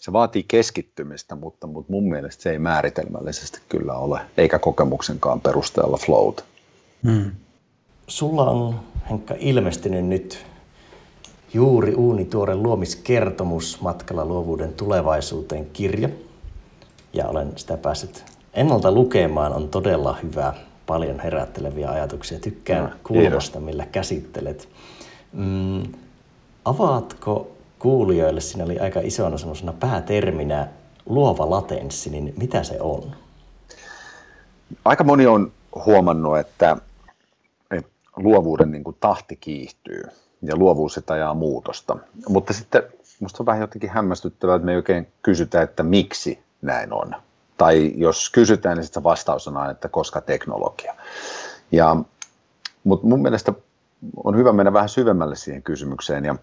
[0.00, 5.96] se vaatii keskittymistä, mutta, mutta mun mielestä se ei määritelmällisesti kyllä ole, eikä kokemuksenkaan perusteella
[5.96, 6.44] float.
[7.02, 7.30] Hmm.
[8.06, 8.80] Sulla on,
[9.10, 10.46] Henkka, ilmestynyt nyt
[11.54, 16.08] juuri uunituore luomiskertomus Matkalla luovuuden tulevaisuuteen kirja.
[17.12, 20.54] Ja olen sitä päässyt ennalta lukemaan, on todella hyvä,
[20.86, 22.40] paljon herätteleviä ajatuksia.
[22.40, 24.68] Tykkään no, kulmasta, millä käsittelet.
[25.32, 25.82] Mm,
[26.64, 30.68] avaatko kuulijoille siinä oli aika isona semmoisena pääterminä
[31.06, 33.16] luova latenssi, niin mitä se on?
[34.84, 35.52] Aika moni on
[35.86, 36.76] huomannut, että,
[37.70, 40.02] että luovuuden niin kuin tahti kiihtyy.
[40.42, 41.96] ja luovuus sitä ajaa muutosta.
[42.28, 42.82] Mutta sitten
[43.20, 47.14] minusta on vähän jotenkin hämmästyttävää, että me ei oikein kysytä, että miksi näin on.
[47.56, 50.94] Tai jos kysytään, niin sitten vastaus on aina, että koska teknologia.
[51.72, 51.96] Ja,
[52.84, 53.52] mutta mun mielestä
[54.24, 56.36] on hyvä mennä vähän syvemmälle siihen kysymykseen ja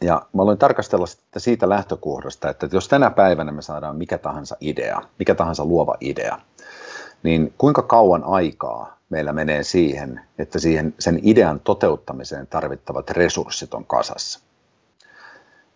[0.00, 4.56] ja mä aloin tarkastella sitä siitä lähtökohdasta, että jos tänä päivänä me saadaan mikä tahansa
[4.60, 6.38] idea, mikä tahansa luova idea,
[7.22, 13.84] niin kuinka kauan aikaa meillä menee siihen, että siihen sen idean toteuttamiseen tarvittavat resurssit on
[13.84, 14.40] kasassa.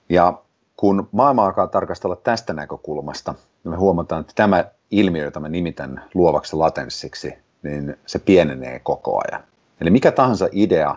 [0.08, 0.38] Ja
[0.76, 3.34] kun maailmaa alkaa tarkastella tästä näkökulmasta,
[3.64, 9.22] niin me huomataan, että tämä ilmiö, jota mä nimitän luovaksi latenssiksi, niin se pienenee koko
[9.28, 9.44] ajan.
[9.80, 10.96] Eli mikä tahansa idea,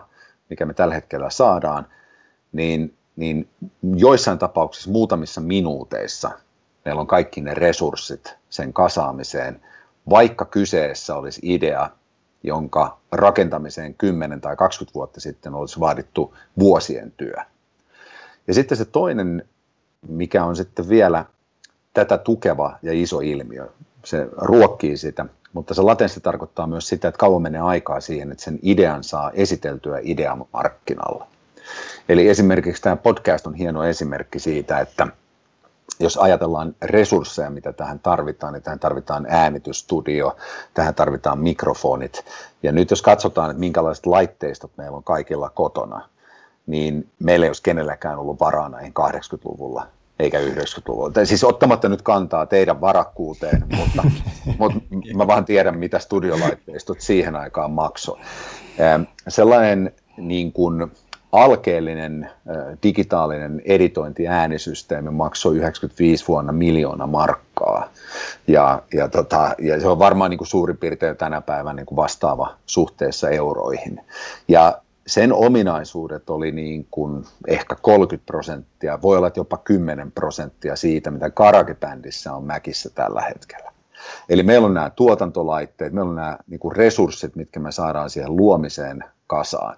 [0.50, 1.86] mikä me tällä hetkellä saadaan,
[2.52, 3.48] niin, niin
[3.96, 6.30] joissain tapauksissa muutamissa minuuteissa
[6.84, 9.60] meillä on kaikki ne resurssit sen kasaamiseen,
[10.10, 11.90] vaikka kyseessä olisi idea,
[12.42, 17.34] jonka rakentamiseen 10 tai 20 vuotta sitten olisi vaadittu vuosien työ.
[18.46, 19.48] Ja sitten se toinen,
[20.08, 21.24] mikä on sitten vielä
[21.94, 23.68] tätä tukeva ja iso ilmiö,
[24.04, 28.44] se ruokkii sitä, mutta se latenssi tarkoittaa myös sitä, että kauan menee aikaa siihen, että
[28.44, 31.26] sen idean saa esiteltyä idean markkinalla.
[32.08, 35.06] Eli esimerkiksi tämä podcast on hieno esimerkki siitä, että
[36.00, 40.36] jos ajatellaan resursseja, mitä tähän tarvitaan, niin tähän tarvitaan äänitystudio,
[40.74, 42.24] tähän tarvitaan mikrofonit.
[42.62, 46.08] Ja nyt jos katsotaan, että minkälaiset laitteistot meillä on kaikilla kotona,
[46.66, 49.86] niin meillä ei olisi kenelläkään ollut varaa näihin 80-luvulla
[50.18, 51.10] eikä 90-luvulla.
[51.10, 54.02] Tai siis ottamatta nyt kantaa teidän varakkuuteen, mutta,
[54.58, 54.80] mutta
[55.14, 58.18] mä vaan tiedän, mitä studiolaitteistot siihen aikaan maksoi.
[59.28, 60.92] Sellainen niin kuin,
[61.32, 62.30] alkeellinen
[62.82, 67.88] digitaalinen editointi äänisysteemi maksoi 95 vuonna miljoona markkaa.
[68.46, 72.54] Ja, ja, tota, ja se on varmaan niin kuin suurin piirtein tänä päivänä niin vastaava
[72.66, 74.00] suhteessa euroihin.
[74.48, 81.10] Ja sen ominaisuudet oli niin kuin ehkä 30 prosenttia, voi olla jopa 10 prosenttia siitä,
[81.10, 83.72] mitä karagebändissä on Mäkissä tällä hetkellä.
[84.28, 88.36] Eli meillä on nämä tuotantolaitteet, meillä on nämä niin kuin resurssit, mitkä me saadaan siihen
[88.36, 89.76] luomiseen kasaan.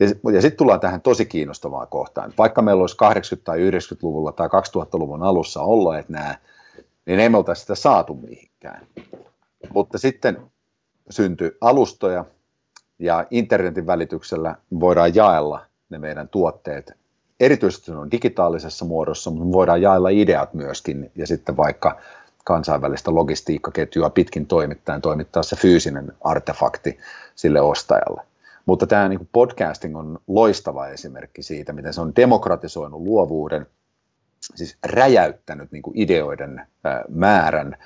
[0.00, 2.32] Ja, ja sitten tullaan tähän tosi kiinnostavaan kohtaan.
[2.38, 2.96] Vaikka meillä olisi
[3.36, 6.38] 80- tai 90-luvulla tai 2000-luvun alussa olleet nämä,
[7.06, 8.86] niin ei me oltaisi sitä saatu mihinkään.
[9.72, 10.42] Mutta sitten
[11.10, 12.24] syntyi alustoja,
[12.98, 16.92] ja internetin välityksellä voidaan jaella ne meidän tuotteet.
[17.40, 21.96] Erityisesti ne on digitaalisessa muodossa, mutta me voidaan jaella ideat myöskin ja sitten vaikka
[22.44, 26.98] kansainvälistä logistiikkaketjua pitkin toimittaen toimittaa se fyysinen artefakti
[27.34, 28.22] sille ostajalle.
[28.68, 33.66] Mutta tämä niin podcasting on loistava esimerkki siitä, miten se on demokratisoinut luovuuden,
[34.40, 36.66] siis räjäyttänyt niin ideoiden
[37.08, 37.76] määrän,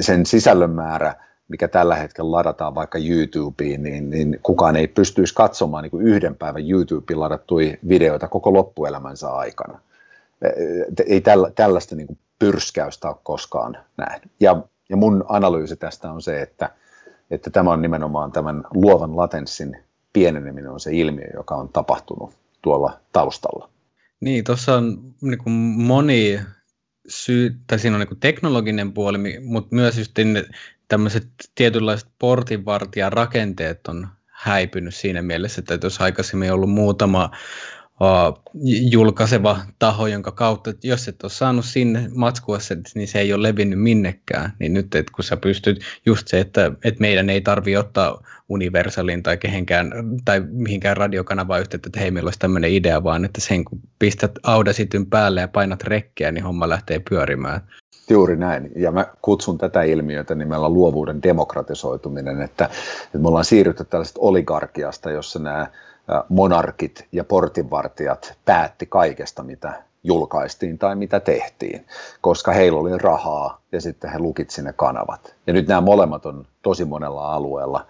[0.00, 1.14] sen sisällön määrä,
[1.48, 6.36] mikä tällä hetkellä ladataan vaikka YouTubeen, niin, niin kukaan ei pystyisi katsomaan niin kuin yhden
[6.36, 9.80] päivän YouTubeen ladattuja videoita koko loppuelämänsä aikana.
[11.06, 14.32] Ei tällä, tällaista niin kuin pyrskäystä ole koskaan nähnyt.
[14.40, 16.70] Ja, ja mun analyysi tästä on se, että,
[17.32, 19.76] että tämä on nimenomaan tämän luovan latenssin
[20.12, 23.68] pieneneminen on se ilmiö, joka on tapahtunut tuolla taustalla.
[24.20, 26.40] Niin, tuossa on niin kuin moni
[27.08, 30.12] syy, tai siinä on niin kuin teknologinen puoli, mutta myös just
[30.88, 37.30] tämmöiset tietynlaiset portinvartijan rakenteet on häipynyt siinä mielessä, että jos aikaisemmin ollut muutama
[38.90, 42.58] julkaiseva taho, jonka kautta, jos et ole saanut sinne matskua,
[42.94, 44.52] niin se ei ole levinnyt minnekään.
[44.58, 49.22] Niin nyt, että kun sä pystyt, just se, että, että meidän ei tarvitse ottaa Universalin
[49.22, 49.92] tai kehenkään,
[50.24, 54.32] tai mihinkään radiokanavaan yhteyttä, että hei, meillä olisi tämmöinen idea, vaan että sen kun pistät
[54.42, 57.60] Audacityn päälle ja painat rekkeä, niin homma lähtee pyörimään.
[58.10, 58.70] Juuri näin.
[58.76, 62.64] Ja mä kutsun tätä ilmiötä nimellä luovuuden demokratisoituminen, että,
[63.04, 65.66] että me ollaan siirrytty tällaisesta oligarkiasta, jossa nämä
[66.28, 71.86] monarkit ja portinvartijat päätti kaikesta, mitä julkaistiin tai mitä tehtiin,
[72.20, 75.34] koska heillä oli rahaa ja sitten he lukitsi ne kanavat.
[75.46, 77.86] Ja nyt nämä molemmat on tosi monella alueella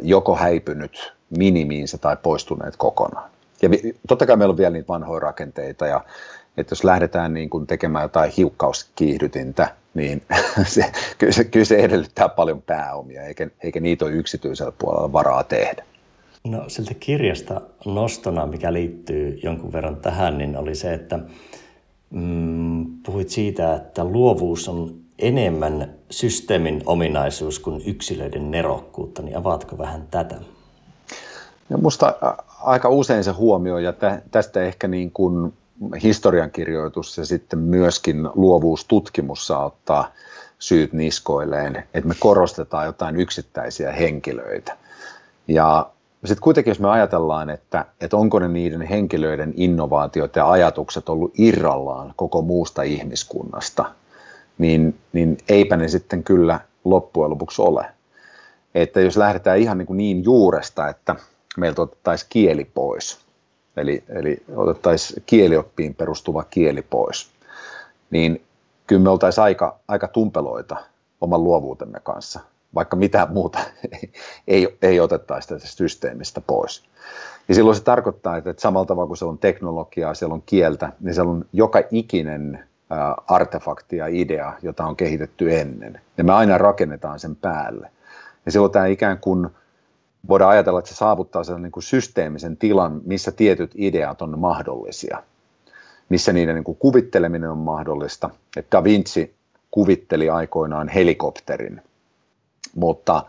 [0.00, 3.30] joko häipynyt minimiinsä tai poistuneet kokonaan.
[3.62, 3.68] Ja
[4.08, 6.04] totta kai meillä on vielä niitä vanhoja rakenteita ja
[6.56, 10.22] että jos lähdetään niin kuin tekemään jotain hiukkauskiihdytintä, niin
[10.64, 15.44] se, kyllä, se, kyllä se edellyttää paljon pääomia, eikä, eikä niitä ole yksityisellä puolella varaa
[15.44, 15.84] tehdä.
[16.44, 21.18] No siltä kirjasta nostona, mikä liittyy jonkun verran tähän, niin oli se, että
[22.10, 30.06] mm, puhuit siitä, että luovuus on enemmän systeemin ominaisuus kuin yksilöiden nerokkuutta, niin avaatko vähän
[30.10, 30.40] tätä?
[31.68, 32.14] No musta
[32.62, 33.94] aika usein se huomio, ja
[34.30, 35.52] tästä ehkä niin kuin
[36.02, 40.12] historiankirjoitus ja sitten myöskin luovuustutkimus saa ottaa
[40.58, 44.76] syyt niskoilleen, että me korostetaan jotain yksittäisiä henkilöitä.
[45.48, 45.90] Ja
[46.24, 51.32] sitten kuitenkin jos me ajatellaan, että, että onko ne niiden henkilöiden innovaatiot ja ajatukset ollut
[51.38, 53.84] irrallaan koko muusta ihmiskunnasta,
[54.58, 57.86] niin, niin eipä ne sitten kyllä loppujen lopuksi ole.
[58.74, 61.16] Että jos lähdetään ihan niin, kuin niin juuresta, että
[61.56, 63.18] meiltä otettaisiin kieli pois,
[63.76, 67.28] eli, eli otettaisiin kielioppiin perustuva kieli pois,
[68.10, 68.42] niin
[68.86, 70.76] kyllä me oltaisiin aika, aika tumpeloita
[71.20, 72.40] oman luovuutemme kanssa,
[72.74, 73.58] vaikka mitään muuta
[74.48, 76.84] ei, ei otettaisi tästä systeemistä pois.
[77.48, 81.14] Ja silloin se tarkoittaa, että samalla tavalla kuin siellä on teknologiaa, siellä on kieltä, niin
[81.14, 82.68] siellä on joka ikinen
[83.28, 86.00] artefakti ja idea, jota on kehitetty ennen.
[86.16, 87.90] Ja me aina rakennetaan sen päälle.
[88.46, 89.48] Ja silloin tämä ikään kuin
[90.28, 95.22] voidaan ajatella, että se saavuttaa sen niin kuin systeemisen tilan, missä tietyt ideat on mahdollisia,
[96.08, 98.30] missä niiden niin kuin kuvitteleminen on mahdollista.
[98.56, 99.34] Että Da Vinci
[99.70, 101.82] kuvitteli aikoinaan helikopterin,
[102.74, 103.22] mutta,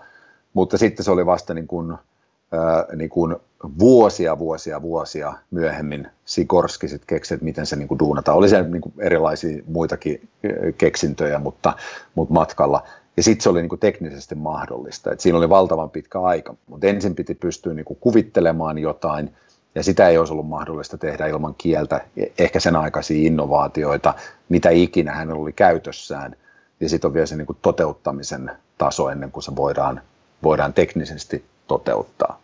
[0.54, 3.36] mutta sitten se oli vasta niin kuin, äh, niin kuin
[3.80, 8.38] vuosia, vuosia, vuosia myöhemmin Sikorski sitten keksi, että miten se niin kuin duunataan.
[8.38, 10.30] Oli se niin kuin erilaisia muitakin
[10.78, 11.74] keksintöjä, mutta,
[12.16, 12.84] mutta matkalla.
[13.18, 15.12] Ja sitten se oli niin kuin teknisesti mahdollista.
[15.12, 19.36] Et siinä oli valtavan pitkä aika, mutta ensin piti pystyä niin kuin kuvittelemaan jotain,
[19.76, 22.02] ja sitä ei olisi ollut mahdollista tehdä ilman kieltä,
[22.38, 24.14] ehkä sen aikaisia innovaatioita,
[24.50, 26.36] mitä ikinä hän oli käytössään.
[26.80, 30.02] Ja sitten on vielä se niin kuin toteuttamisen taso ennen kuin se voidaan,
[30.44, 32.40] voidaan teknisesti toteuttaa.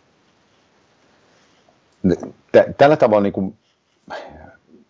[2.77, 3.57] Tällä tavalla, niin kuin,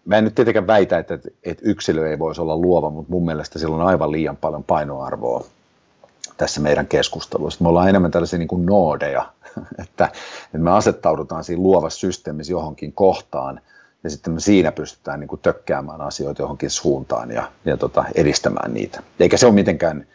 [0.05, 3.60] mä en nyt tietenkään väitä, että, että yksilö ei voisi olla luova, mutta mun mielestä
[3.60, 5.45] sillä on aivan liian paljon painoarvoa
[6.38, 7.63] tässä meidän keskustelussa.
[7.63, 9.31] Me ollaan enemmän tällaisia niin kuin noodeja,
[9.84, 10.05] että,
[10.45, 13.62] että me asettaudutaan siinä luovassa systeemissä johonkin kohtaan,
[14.03, 18.73] ja sitten me siinä pystytään niin kuin tökkäämään asioita johonkin suuntaan ja, ja tota, edistämään
[18.73, 19.03] niitä.
[19.19, 20.08] Eikä se ole mitenkään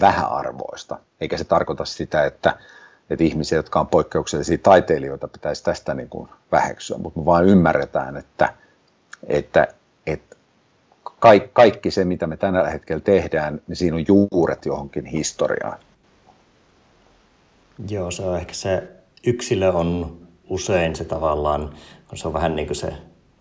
[0.00, 2.56] vähäarvoista, eikä se tarkoita sitä, että,
[3.10, 8.16] että ihmisiä, jotka on poikkeuksellisia taiteilijoita, pitäisi tästä niin kuin väheksyä, mutta me vaan ymmärretään,
[8.16, 8.54] että,
[9.26, 9.66] että,
[10.06, 10.36] että
[11.52, 15.78] kaikki se, mitä me tällä hetkellä tehdään, niin siinä on juuret johonkin historiaan.
[17.88, 18.88] Joo, se on ehkä se
[19.26, 21.74] yksilö on usein se tavallaan,
[22.14, 22.92] se on vähän niin kuin se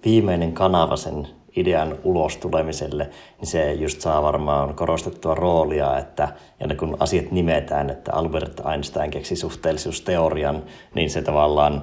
[0.06, 6.28] viimeinen kanava sen idean ulos tulemiselle, niin se just saa varmaan korostettua roolia, että
[6.60, 11.82] ja kun asiat nimetään, että Albert Einstein keksi suhteellisuusteorian, niin se tavallaan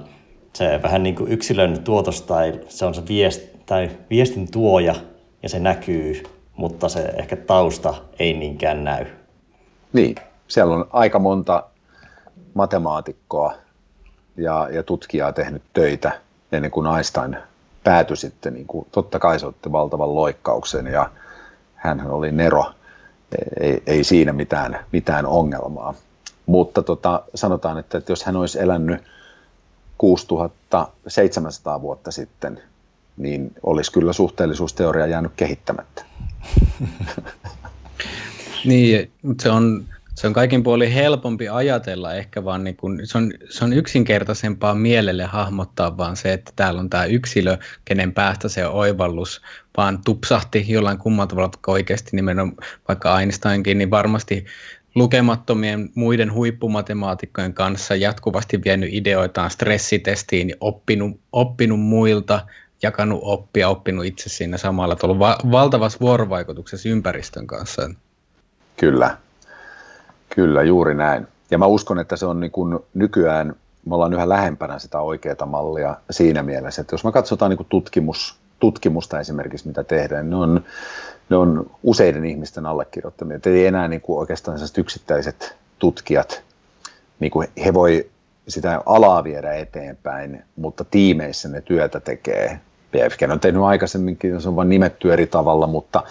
[0.53, 4.95] se vähän niin kuin yksilön tuotos tai se on se viest, tai viestin tuoja
[5.43, 6.23] ja se näkyy,
[6.55, 9.05] mutta se ehkä tausta ei niinkään näy.
[9.93, 10.15] Niin,
[10.47, 11.63] siellä on aika monta
[12.53, 13.53] matemaatikkoa
[14.37, 16.11] ja, ja tutkijaa tehnyt töitä
[16.51, 17.37] ennen kuin Einstein
[17.85, 21.09] päätyi sitten, niin kuin, totta kai se otti valtavan loikkauksen ja
[21.75, 22.71] hän oli Nero,
[23.59, 25.93] ei, ei siinä mitään, mitään ongelmaa.
[26.45, 29.03] Mutta tota, sanotaan, että, että jos hän olisi elänyt
[29.97, 32.61] 6700 vuotta sitten,
[33.17, 36.05] niin olisi kyllä suhteellisuusteoria jäänyt kehittämättä.
[38.65, 43.17] niin, mutta se on, se on kaikin puolin helpompi ajatella ehkä vaan, niin kun, se,
[43.17, 48.49] on, se on yksinkertaisempaa mielelle hahmottaa vaan se, että täällä on tämä yksilö, kenen päästä
[48.49, 49.41] se oivallus
[49.77, 54.45] vaan tupsahti jollain kumman tavalla, vaikka oikeasti nimenomaan vaikka Einsteinkin, niin varmasti
[54.95, 62.47] lukemattomien muiden huippumatemaatikkojen kanssa jatkuvasti vienyt ideoitaan stressitestiin, oppinut, oppinut muilta,
[62.81, 67.89] jakanut oppia, oppinut itse siinä samalla, että ollut va- valtavassa vuorovaikutuksessa ympäristön kanssa.
[68.77, 69.17] Kyllä,
[70.35, 71.27] kyllä, juuri näin.
[71.51, 75.45] Ja mä uskon, että se on niin kuin nykyään, me ollaan yhä lähempänä sitä oikeaa
[75.45, 80.35] mallia siinä mielessä, että jos me katsotaan niin kuin tutkimus, tutkimusta esimerkiksi, mitä tehdään, ne
[80.35, 80.63] on,
[81.29, 83.37] ne on useiden ihmisten allekirjoittamia.
[83.37, 86.43] Että ei enää niin kuin oikeastaan yksittäiset tutkijat,
[87.19, 88.09] niin kuin he voi
[88.47, 92.59] sitä alaa viedä eteenpäin, mutta tiimeissä ne työtä tekee.
[92.91, 96.03] PFG on tehnyt aikaisemminkin, se on vain nimetty eri tavalla, mutta,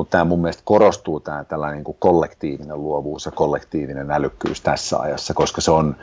[0.00, 4.98] mutta tämä mun mielestä korostuu tämä tällainen niin kuin kollektiivinen luovuus ja kollektiivinen älykkyys tässä
[4.98, 5.96] ajassa, koska se on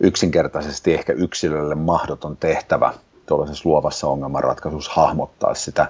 [0.00, 2.94] yksinkertaisesti ehkä yksilölle mahdoton tehtävä
[3.26, 5.88] tuollaisessa luovassa ongelmanratkaisussa hahmottaa sitä,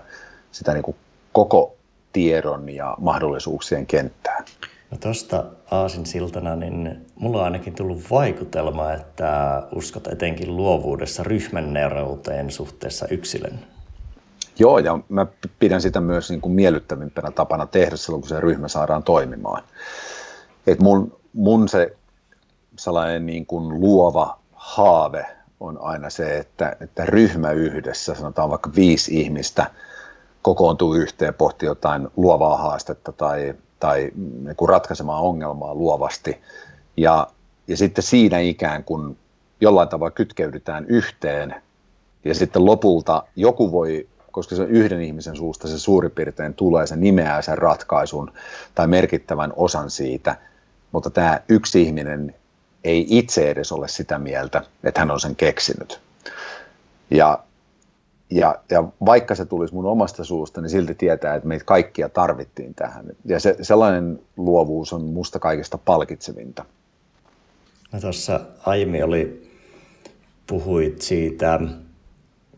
[0.50, 0.96] sitä niin kuin
[1.32, 1.74] koko
[2.12, 4.44] tiedon ja mahdollisuuksien kenttää.
[4.90, 12.50] No tuosta Aasin siltana, niin mulla on ainakin tullut vaikutelma, että uskot etenkin luovuudessa ryhmänneurouteen
[12.50, 13.60] suhteessa yksilön.
[14.58, 15.26] Joo, ja mä
[15.58, 19.62] pidän sitä myös niin kuin miellyttävimpänä tapana tehdä silloin, kun se ryhmä saadaan toimimaan.
[20.66, 21.96] Et mun, mun se
[22.78, 25.26] sellainen niin kuin luova haave
[25.60, 29.70] on aina se, että, että ryhmä yhdessä, sanotaan vaikka viisi ihmistä,
[30.42, 36.40] kokoontuu yhteen pohti jotain luovaa haastetta tai tai niin ratkaisemaan ongelmaa luovasti.
[36.96, 37.26] Ja,
[37.68, 39.16] ja sitten siinä ikään kuin
[39.60, 41.54] jollain tavalla kytkeydytään yhteen
[42.24, 46.86] ja sitten lopulta joku voi, koska se on yhden ihmisen suusta se suurin piirtein tulee,
[46.86, 48.32] se nimeää sen ratkaisun
[48.74, 50.36] tai merkittävän osan siitä,
[50.92, 52.34] mutta tämä yksi ihminen
[52.84, 56.00] ei itse edes ole sitä mieltä, että hän on sen keksinyt.
[57.10, 57.38] Ja,
[58.30, 62.74] ja, ja vaikka se tulisi mun omasta suusta, niin silti tietää, että meitä kaikkia tarvittiin
[62.74, 63.06] tähän.
[63.24, 66.64] Ja se, sellainen luovuus on musta kaikista palkitsevinta.
[67.92, 69.50] No tuossa aiemmin oli,
[70.46, 71.60] puhuit siitä,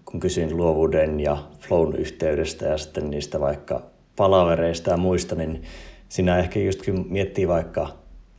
[0.04, 1.36] kun kysyin luovuuden ja
[1.68, 3.82] flown yhteydestä ja sitten niistä vaikka
[4.16, 5.62] palavereista ja muista, niin
[6.08, 7.88] sinä ehkä just kun miettii vaikka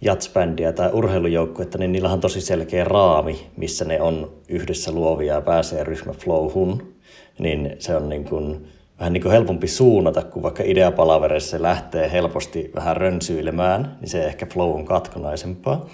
[0.01, 5.41] jatsbändiä tai urheilujoukkuetta, niin niillä on tosi selkeä raami, missä ne on yhdessä luovia ja
[5.41, 6.93] pääsee ryhmä flowhun,
[7.39, 8.67] niin se on niin kuin,
[8.99, 14.25] vähän niin kuin helpompi suunnata, kun vaikka ideapalavereissa se lähtee helposti vähän rönsyilemään, niin se
[14.25, 15.85] ehkä flow on katkonaisempaa.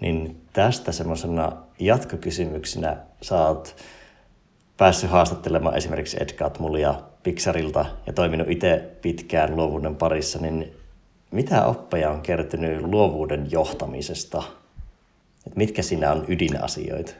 [0.00, 3.76] Niin tästä semmoisena jatkokysymyksenä saat
[4.76, 10.76] päässyt haastattelemaan esimerkiksi Ed Catmullia Pixarilta ja toiminut itse pitkään luovuuden parissa, niin
[11.30, 14.42] mitä oppeja on kertynyt luovuuden johtamisesta?
[15.46, 17.12] Et mitkä siinä on ydinasioita?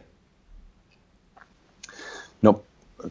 [2.42, 2.62] No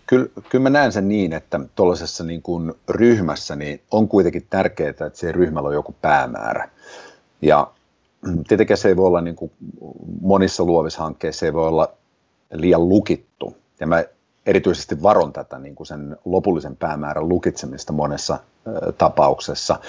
[0.07, 4.89] kyllä, kyllä mä näen sen niin, että tuollaisessa niin kuin ryhmässä niin on kuitenkin tärkeää,
[4.89, 6.69] että se ryhmällä on joku päämäärä.
[7.41, 7.71] Ja
[8.47, 9.51] tietenkään se ei voi olla niin kuin
[10.21, 11.93] monissa luovissa hankkeissa, se ei voi olla
[12.53, 13.57] liian lukittu.
[13.79, 14.03] Ja mä
[14.45, 18.39] erityisesti varon tätä niin kuin sen lopullisen päämäärän lukitsemista monessa
[18.97, 19.79] tapauksessa,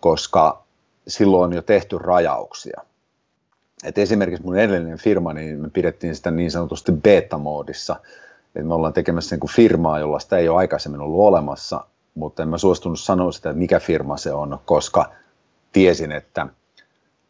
[0.00, 0.62] koska
[1.08, 2.80] silloin on jo tehty rajauksia.
[3.84, 7.96] Et esimerkiksi mun edellinen firma, niin me pidettiin sitä niin sanotusti beta-moodissa,
[8.46, 11.84] että me ollaan tekemässä niin kuin firmaa, jolla sitä ei ole aikaisemmin ollut olemassa,
[12.14, 15.12] mutta en mä suostunut sanoa sitä, että mikä firma se on, koska
[15.72, 16.46] tiesin, että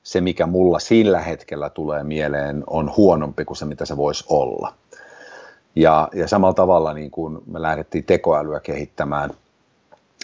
[0.02, 4.74] se, mikä mulla sillä hetkellä tulee mieleen, on huonompi kuin se, mitä se voisi olla.
[5.76, 9.30] Ja, ja samalla tavalla niin kun me lähdettiin tekoälyä kehittämään,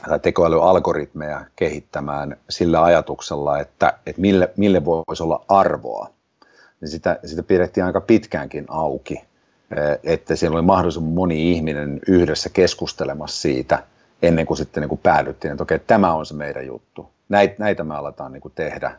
[0.08, 6.10] tai tekoälyalgoritmeja kehittämään sillä ajatuksella, että, että mille, mille voisi olla arvoa,
[6.80, 12.48] niin sitä, sitä pidettiin aika pitkäänkin auki, eh, että siellä oli mahdollisimman moni ihminen yhdessä
[12.48, 13.82] keskustelemassa siitä,
[14.22, 17.10] ennen kuin sitten niin kuin päädyttiin, että okei, tämä on se meidän juttu.
[17.28, 18.92] Näitä, näitä me aletaan niin kuin tehdä.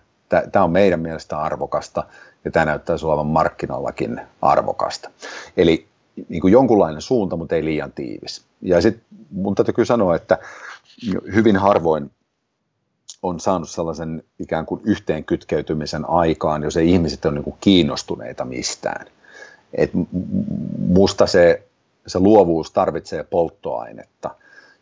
[0.52, 2.04] Tämä on meidän mielestä arvokasta
[2.46, 5.10] ja tämä näyttäisi olevan markkinallakin arvokasta.
[5.58, 5.89] Eli
[6.30, 8.44] niin kuin jonkunlainen suunta, mutta ei liian tiivis.
[8.62, 10.38] Ja sitten mun täytyy kyllä sanoa, että
[11.36, 12.12] hyvin harvoin
[13.24, 19.06] on saanut sellaisen ikään kuin yhteenkytkeytymisen aikaan, jos ei ihmiset ole niin kuin kiinnostuneita mistään.
[19.74, 19.92] Et
[20.88, 21.64] musta se,
[22.08, 24.36] se luovuus tarvitsee polttoainetta.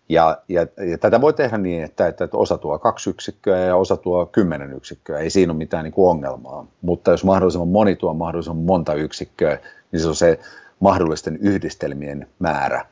[0.09, 3.97] Ja, ja, ja tätä voi tehdä niin, että, että osa tuo kaksi yksikköä ja osa
[3.97, 5.19] tuo kymmenen yksikköä.
[5.19, 6.65] Ei siinä ole mitään niin kuin ongelmaa.
[6.81, 9.59] Mutta jos mahdollisimman moni tuo mahdollisimman monta yksikköä,
[9.91, 10.39] niin se on se
[10.79, 12.85] mahdollisten yhdistelmien määrä,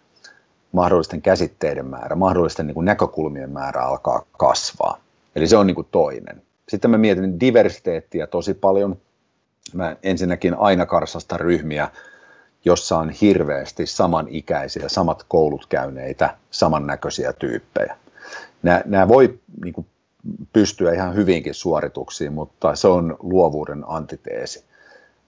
[0.71, 5.01] mahdollisten käsitteiden määrä, mahdollisten niin kuin näkökulmien määrä alkaa kasvaa.
[5.35, 6.41] Eli se on niin kuin toinen.
[6.69, 8.97] Sitten mä mietin diversiteettiä tosi paljon.
[9.73, 11.89] Mä ensinnäkin aina karsasta ryhmiä,
[12.65, 17.97] jossa on hirveästi samanikäisiä, samat koulut käyneitä, samannäköisiä tyyppejä.
[18.63, 19.87] Nämä, nämä voi niin kuin,
[20.53, 24.63] pystyä ihan hyvinkin suorituksiin, mutta se on luovuuden antiteesi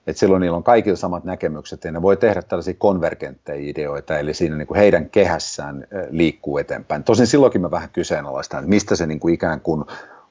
[0.08, 4.34] että silloin niillä on kaikilla samat näkemykset ja ne voi tehdä tällaisia konvergentteja ideoita, eli
[4.34, 7.04] siinä niin kuin heidän kehässään liikkuu eteenpäin.
[7.04, 9.84] Tosin silloinkin mä vähän kyseenalaistan, että mistä se niin kuin ikään kuin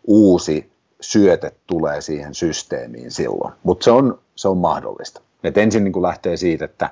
[0.04, 0.72] uusi
[1.02, 5.22] syöte tulee siihen systeemiin silloin, mutta se on, se on mahdollista.
[5.44, 6.90] Et ensin niin kuin lähtee siitä, että,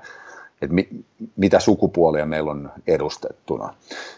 [0.61, 0.89] että mi,
[1.35, 3.73] mitä sukupuolia meillä on edustettuna.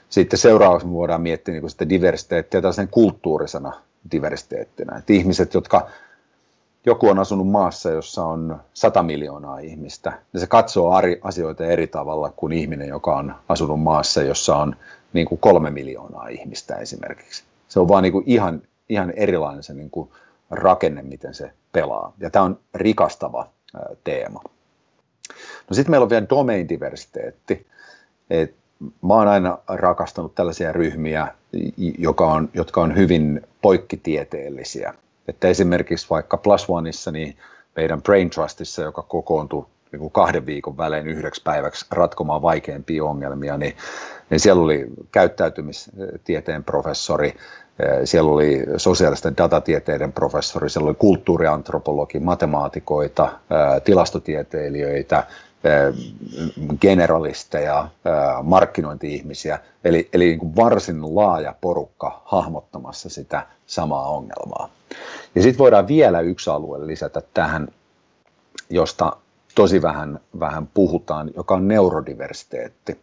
[0.09, 3.73] Sitten seuraavaksi me voidaan miettiä niin sitä diversiteettiä tällaisen kulttuurisena
[4.11, 4.97] diversiteettinä.
[4.97, 5.87] Että ihmiset, jotka
[6.87, 12.33] joku on asunut maassa, jossa on 100 miljoonaa ihmistä, ja se katsoo asioita eri tavalla
[12.35, 14.75] kuin ihminen, joka on asunut maassa, jossa on
[15.13, 17.43] niin kuin kolme miljoonaa ihmistä esimerkiksi.
[17.67, 20.09] Se on vaan niin kuin ihan, ihan erilainen se niin kuin
[20.51, 22.13] rakenne, miten se pelaa.
[22.19, 23.47] Ja tämä on rikastava
[24.03, 24.41] teema.
[25.69, 27.65] No sitten meillä on vielä domain-diversiteetti.
[28.29, 28.55] Et
[29.01, 31.27] mä oon aina rakastanut tällaisia ryhmiä,
[31.97, 34.93] joka on, jotka on hyvin poikkitieteellisiä.
[35.27, 37.37] Että esimerkiksi vaikka Plus Oneissa, niin
[37.75, 43.57] meidän Brain Trustissa, joka kokoontui niin kuin kahden viikon välein yhdeksi päiväksi ratkomaan vaikeampia ongelmia,
[43.57, 43.77] niin,
[44.29, 47.33] niin siellä oli käyttäytymistieteen professori,
[48.03, 53.29] siellä oli sosiaalisten datatieteiden professori, siellä oli kulttuuriantropologi, matemaatikoita,
[53.83, 55.23] tilastotieteilijöitä,
[56.81, 57.87] generalisteja,
[58.43, 64.69] markkinointi-ihmisiä, eli, eli niin kuin varsin laaja porukka hahmottamassa sitä samaa ongelmaa.
[65.35, 67.67] Ja sitten voidaan vielä yksi alue lisätä tähän,
[68.69, 69.17] josta
[69.55, 72.99] tosi vähän, vähän puhutaan, joka on neurodiversiteetti.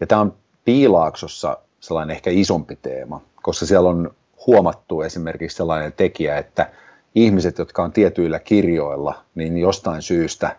[0.00, 0.34] Ja tämä on
[0.64, 4.14] Piilaaksossa sellainen ehkä isompi teema, koska siellä on
[4.46, 6.70] huomattu esimerkiksi sellainen tekijä, että
[7.14, 10.56] ihmiset, jotka on tietyillä kirjoilla, niin jostain syystä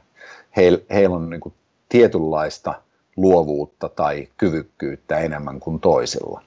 [0.57, 1.53] heillä, heillä on niin kuin
[1.89, 2.73] tietynlaista
[3.15, 6.41] luovuutta tai kyvykkyyttä enemmän kuin toisilla.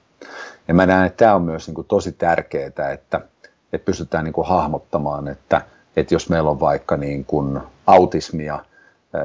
[0.67, 3.21] Ja mä näen, että tämä on myös niin kuin tosi tärkeää, että,
[3.73, 5.61] että pystytään niin kuin hahmottamaan, että,
[5.95, 8.59] että jos meillä on vaikka niin kuin autismia,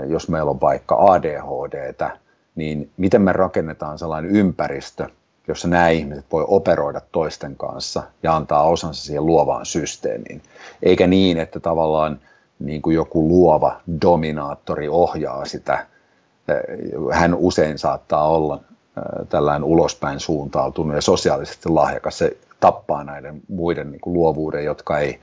[0.09, 2.19] jos meillä on vaikka ADHDtä,
[2.55, 5.09] niin miten me rakennetaan sellainen ympäristö,
[5.49, 10.43] jossa nämä ihmiset voi operoida toisten kanssa ja antaa osansa siihen luovaan systeemiin.
[10.83, 12.21] Eikä niin, että tavallaan
[12.59, 15.87] niin kuin joku luova dominaattori ohjaa sitä.
[17.13, 18.61] Hän usein saattaa olla
[19.29, 22.19] tällainen ulospäin suuntautunut ja sosiaalisesti lahjakas.
[22.19, 25.21] Se tappaa näiden muiden niin kuin luovuuden, jotka ei,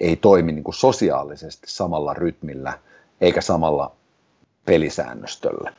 [0.00, 2.78] ei toimi niin kuin sosiaalisesti samalla rytmillä
[3.20, 3.92] eikä samalla
[4.64, 5.72] pelisäännöstöllä.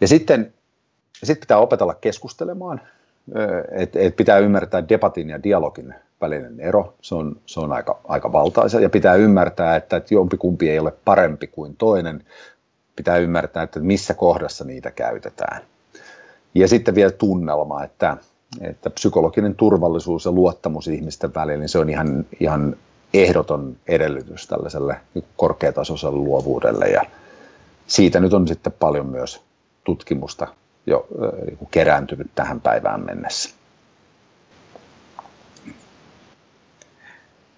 [0.00, 0.54] Ja sitten
[1.22, 2.80] sit pitää opetella keskustelemaan,
[3.70, 8.32] että et pitää ymmärtää debatin ja dialogin välinen ero, se on, se on aika, aika
[8.32, 12.24] valtaisa, ja pitää ymmärtää, että, että jompikumpi ei ole parempi kuin toinen,
[12.96, 15.62] pitää ymmärtää, että missä kohdassa niitä käytetään.
[16.54, 18.16] Ja sitten vielä tunnelma, että,
[18.60, 22.76] että psykologinen turvallisuus ja luottamus ihmisten välillä, niin se on ihan, ihan
[23.14, 24.96] ehdoton edellytys tällaiselle
[25.36, 27.02] korkeatasoiselle luovuudelle, ja
[27.86, 29.40] siitä nyt on sitten paljon myös
[29.84, 30.46] tutkimusta
[30.86, 31.06] jo
[31.46, 33.57] niin kerääntynyt tähän päivään mennessä.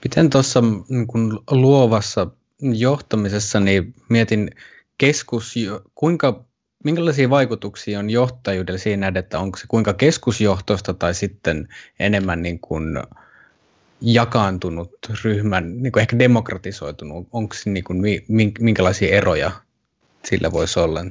[0.04, 2.26] Miten tuossa niin luovassa
[2.62, 4.50] johtamisessa, niin mietin
[4.98, 5.54] keskus,
[5.94, 6.44] kuinka,
[6.84, 13.02] minkälaisia vaikutuksia on johtajuudella siinä, että onko se kuinka keskusjohtoista tai sitten enemmän niin kuin
[14.00, 14.90] jakaantunut
[15.24, 18.02] ryhmän, niin kuin ehkä demokratisoitunut, onko se niin kuin,
[18.60, 19.50] minkälaisia eroja
[20.24, 21.04] sillä voisi olla?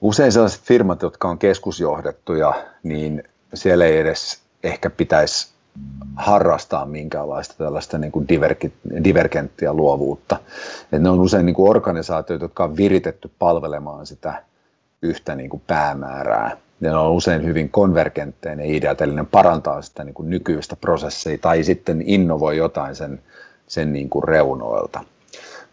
[0.00, 3.22] Usein sellaiset firmat, jotka on keskusjohdettuja, niin
[3.54, 5.48] siellä ei edes ehkä pitäisi
[6.16, 8.26] harrastaa minkäänlaista tällaista niin kuin
[9.04, 10.36] divergenttia luovuutta.
[10.92, 14.42] Et ne on usein niin kuin organisaatioita, jotka on viritetty palvelemaan sitä
[15.02, 16.56] yhtä niin kuin päämäärää.
[16.80, 21.38] Ja ne on usein hyvin konvergentteinen idea, eli ne parantaa sitä niin kuin nykyistä prosessia
[21.38, 23.20] tai sitten innovoi jotain sen,
[23.66, 25.04] sen niin kuin reunoilta.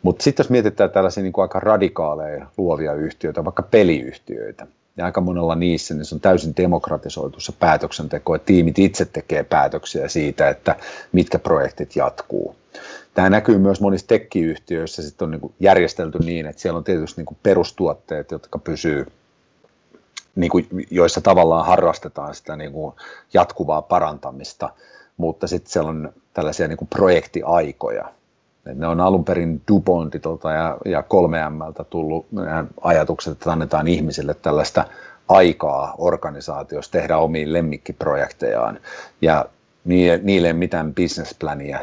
[0.02, 4.68] Mutta sitten jos mietitään tällaisia niin kuin aika radikaaleja luovia yhtiöitä, vaikka peliyhtiöitä,
[4.98, 9.44] ja aika monella niissä niin se on täysin demokratisoitu se päätöksenteko, että tiimit itse tekee
[9.44, 10.76] päätöksiä siitä, että
[11.12, 12.56] mitkä projektit jatkuu.
[13.14, 17.38] Tämä näkyy myös monissa tekkiyhtiöissä, sitten on niin järjestelty niin, että siellä on tietysti niin
[17.44, 19.06] perustuotteet, jotka pysyy,
[20.36, 22.96] niin kuin, joissa tavallaan harrastetaan sitä niin kuin
[23.34, 24.70] jatkuvaa parantamista,
[25.18, 28.14] mutta sitten siellä on tällaisia niin kuin projektiaikoja,
[28.74, 32.26] ne on alun perin DuPontilta ja, ja 3Mltä tullut
[32.82, 34.86] ajatukset, että annetaan ihmisille tällaista
[35.28, 38.80] aikaa organisaatiossa tehdä omiin lemmikkiprojektejaan.
[39.22, 39.46] Ja
[40.24, 41.80] niille ei mitään businessplania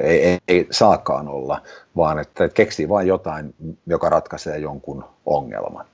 [0.00, 1.62] ei, ei, ei saakaan olla,
[1.96, 3.54] vaan että keksii vain jotain,
[3.86, 5.84] joka ratkaisee jonkun ongelman.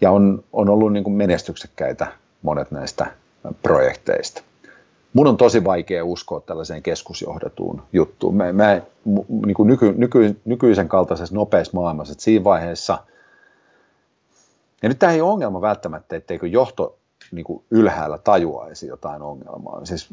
[0.00, 2.06] Ja on, on ollut niin kuin menestyksekkäitä
[2.42, 3.06] monet näistä
[3.62, 4.42] projekteista
[5.12, 8.36] mun on tosi vaikea uskoa tällaiseen keskusjohdettuun juttuun.
[8.36, 8.80] Mä, mä,
[9.46, 12.98] niin kuin nyky, nyky, nykyisen kaltaisessa nopeassa maailmassa, että siinä vaiheessa,
[14.82, 16.98] ja nyt tämä ei ole ongelma välttämättä, etteikö johto
[17.32, 19.84] niin kuin ylhäällä tajuaisi jotain ongelmaa.
[19.84, 20.08] Siis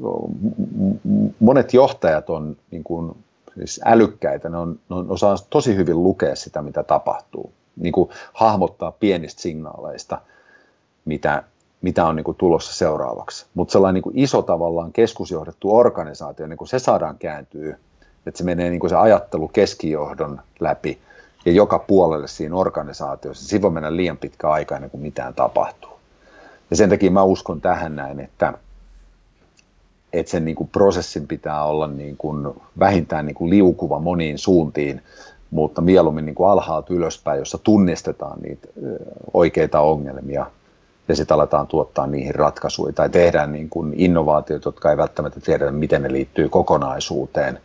[1.40, 3.16] monet johtajat on niin kuin,
[3.56, 8.92] siis älykkäitä, ne, on, ne osaa tosi hyvin lukea sitä, mitä tapahtuu, niin kuin hahmottaa
[8.92, 10.22] pienistä signaaleista,
[11.06, 11.44] mitä,
[11.82, 13.46] mitä on niin kuin tulossa seuraavaksi.
[13.54, 17.78] Mutta sellainen niin kuin iso tavallaan keskusjohdettu organisaatio, niin kuin se saadaan kääntyä,
[18.26, 21.00] että se menee niin kuin se ajattelu keskijohdon läpi
[21.46, 23.48] ja joka puolelle siinä organisaatiossa.
[23.48, 26.00] Siinä voi mennä liian pitkä aika ennen kuin mitään tapahtuu.
[26.70, 28.54] Ja sen takia mä uskon tähän näin, että,
[30.14, 35.02] että sen niin kuin prosessin pitää olla niin kuin vähintään niin kuin liukuva moniin suuntiin,
[35.52, 38.68] mutta mieluummin niin kuin alhaalta ylöspäin, jossa tunnistetaan niitä
[39.34, 40.46] oikeita ongelmia–
[41.10, 45.72] ja sitten aletaan tuottaa niihin ratkaisuja tai tehdään niin kuin innovaatioita, jotka ei välttämättä tiedä,
[45.72, 47.60] miten ne liittyy kokonaisuuteen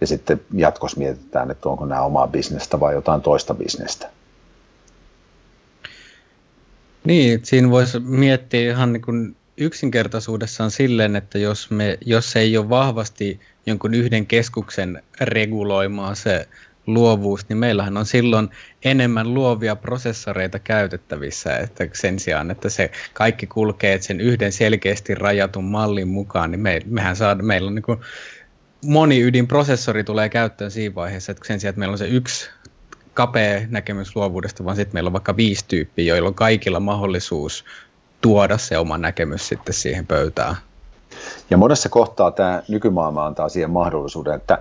[0.00, 4.10] ja sitten jatkossa mietitään, että onko nämä omaa bisnestä vai jotain toista bisnestä.
[7.04, 12.68] Niin, siinä voisi miettiä ihan niin kuin yksinkertaisuudessaan silleen, että jos, me, jos ei ole
[12.68, 16.48] vahvasti jonkun yhden keskuksen reguloimaa se
[16.88, 18.48] luovuus, niin meillähän on silloin
[18.84, 25.64] enemmän luovia prosessoreita käytettävissä, että sen sijaan, että se kaikki kulkee sen yhden selkeästi rajatun
[25.64, 27.98] mallin mukaan, niin me, mehän saa, meillä on niin kuin
[28.84, 32.50] moni ydinprosessori tulee käyttöön siinä vaiheessa, että sen sijaan, että meillä on se yksi
[33.14, 37.64] kapea näkemys luovuudesta, vaan sitten meillä on vaikka viisi tyyppiä, joilla on kaikilla mahdollisuus
[38.20, 40.56] tuoda se oma näkemys sitten siihen pöytään.
[41.50, 44.58] Ja monessa kohtaa tämä nykymaailma antaa siihen mahdollisuuden, että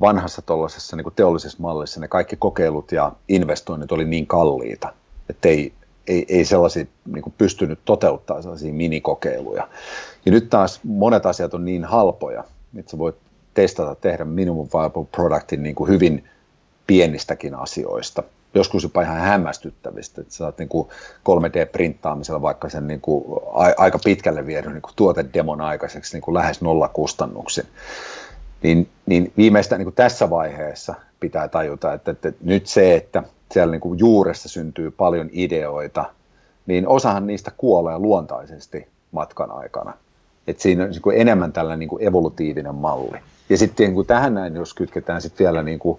[0.00, 4.92] vanhassa tuollaisessa niin teollisessa mallissa ne kaikki kokeilut ja investoinnit oli niin kalliita,
[5.30, 5.72] että ei,
[6.06, 9.68] ei, ei sellaisia niin kuin pystynyt toteuttamaan sellaisia minikokeiluja.
[10.26, 12.44] Ja nyt taas monet asiat on niin halpoja,
[12.76, 13.16] että sä voit
[13.54, 16.24] testata, tehdä minimum viable productin niin kuin hyvin
[16.86, 18.22] pienistäkin asioista.
[18.54, 20.88] Joskus jopa ihan hämmästyttävistä, että saat niin kuin
[21.28, 23.24] 3D-printtaamisella vaikka sen niin kuin
[23.76, 27.64] aika pitkälle viedyn niin kuin tuotedemon aikaiseksi niin kuin lähes nolla kustannuksin.
[28.62, 33.80] Niin, niin viimeistään niin tässä vaiheessa pitää tajuta, että, että nyt se, että siellä niin
[33.80, 36.04] kuin juuressa syntyy paljon ideoita,
[36.66, 39.92] niin osahan niistä kuolee luontaisesti matkan aikana.
[40.46, 43.18] Et siinä on niin enemmän tällainen niin evolutiivinen malli.
[43.48, 45.98] Ja sitten niin tähän näin, jos kytketään sitten vielä niin kuin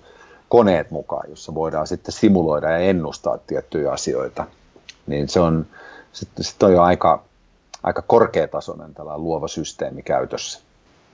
[0.49, 4.45] koneet mukaan, jossa voidaan sitten simuloida ja ennustaa tiettyjä asioita,
[5.07, 5.65] niin se on,
[6.13, 7.23] sitten sit on jo aika,
[7.83, 10.59] aika korkeatasoinen tällainen luova systeemi käytössä.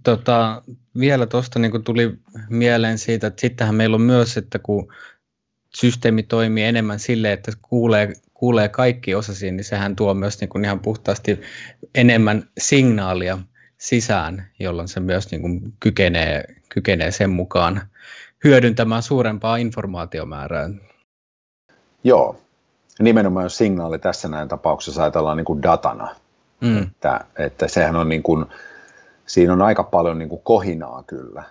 [0.06, 0.62] Tota,
[1.00, 2.18] vielä tuosta niin tuli
[2.50, 4.94] mieleen siitä, että sittenhän meillä on myös, että kun
[5.76, 10.66] systeemi toimii enemmän sille, että kuulee, kuulee kaikki osasiin, niin sehän tuo myös niin kuin
[10.66, 11.42] ihan puhtaasti
[11.96, 13.38] enemmän signaalia
[13.78, 17.82] sisään, jolloin se myös niin kuin kykenee, kykenee sen mukaan
[18.44, 20.70] hyödyntämään suurempaa informaatiomäärää.
[22.04, 22.42] Joo,
[23.00, 26.16] nimenomaan signaali tässä näin tapauksessa ajatellaan niin kuin datana,
[26.62, 26.84] mm.
[26.84, 28.46] että, että sehän on niin kuin,
[29.26, 31.44] siinä on aika paljon niin kuin kohinaa kyllä,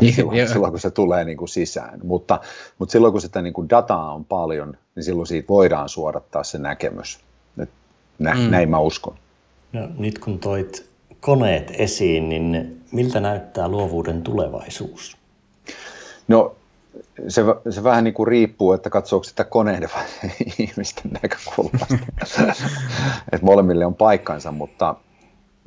[0.14, 2.00] silloin, silloin kun se tulee niin kuin sisään.
[2.04, 2.40] Mutta,
[2.78, 6.58] mutta silloin kun sitä niin kuin dataa on paljon, niin silloin siitä voidaan suodattaa se
[6.58, 7.20] näkemys.
[8.18, 8.50] Nä, mm.
[8.50, 9.14] Näin mä uskon.
[9.72, 15.16] No, nyt kun toit koneet esiin, niin miltä näyttää luovuuden tulevaisuus?
[16.28, 16.56] No
[17.28, 20.04] se, se vähän niin kuin riippuu, että katsoako sitä koneiden vai
[20.58, 21.98] ihmisten näkökulmasta.
[23.32, 24.94] että molemmille on paikkansa, mutta,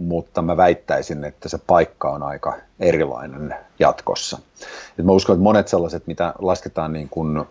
[0.03, 4.39] mutta mä väittäisin, että se paikka on aika erilainen jatkossa.
[4.99, 7.45] Et mä uskon, että monet sellaiset, mitä lasketaan niin kuin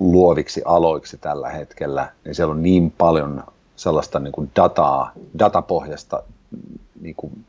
[0.00, 3.44] luoviksi aloiksi tällä hetkellä, niin siellä on niin paljon
[3.76, 6.22] sellaista niin kuin dataa, datapohjasta
[7.00, 7.44] niin kuin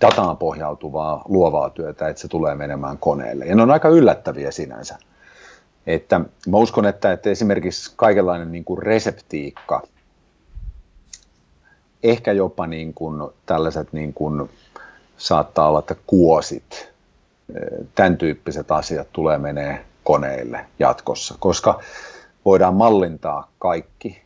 [0.00, 3.46] dataan pohjautuvaa luovaa työtä, että se tulee menemään koneelle.
[3.46, 4.98] Ja ne on aika yllättäviä sinänsä.
[5.86, 9.82] Että mä uskon, että, että esimerkiksi kaikenlainen niin kuin reseptiikka,
[12.04, 14.50] ehkä jopa niin kuin tällaiset niin kuin,
[15.16, 16.92] saattaa olla, että kuosit,
[17.94, 21.80] tämän tyyppiset asiat tulee menee koneille jatkossa, koska
[22.44, 24.22] voidaan mallintaa kaikki,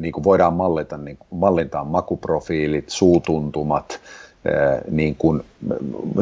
[0.00, 4.00] niin kuin voidaan mallita, niin kuin mallintaa makuprofiilit, suutuntumat,
[4.90, 5.42] niin kuin,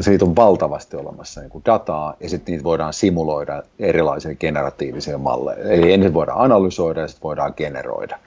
[0.00, 5.70] siitä on valtavasti olemassa niin kuin dataa, ja sitten niitä voidaan simuloida erilaisia generatiivisia malleja.
[5.70, 8.18] Eli ensin voidaan analysoida ja sitten voidaan generoida.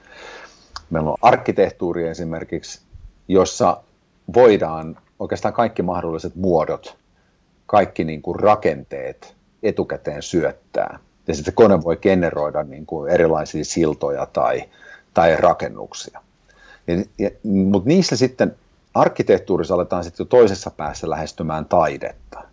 [0.89, 2.81] Meillä on arkkitehtuuri esimerkiksi,
[3.27, 3.83] jossa
[4.35, 6.97] voidaan oikeastaan kaikki mahdolliset muodot,
[7.65, 10.99] kaikki niin kuin rakenteet etukäteen syöttää.
[11.27, 14.63] Ja sitten kone voi generoida niin kuin erilaisia siltoja tai,
[15.13, 16.21] tai rakennuksia.
[17.43, 18.55] Mutta niissä sitten
[18.93, 22.43] arkkitehtuurissa aletaan sitten jo toisessa päässä lähestymään taidetta.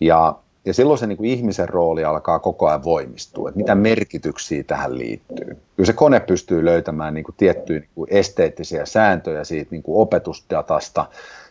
[0.00, 0.38] Ja,
[0.68, 4.98] ja silloin se niin kuin ihmisen rooli alkaa koko ajan voimistua, että mitä merkityksiä tähän
[4.98, 5.56] liittyy.
[5.76, 10.02] Kyllä se kone pystyy löytämään niin kuin tiettyjä niin kuin esteettisiä sääntöjä siitä niin kuin
[10.02, 11.06] opetusdatasta,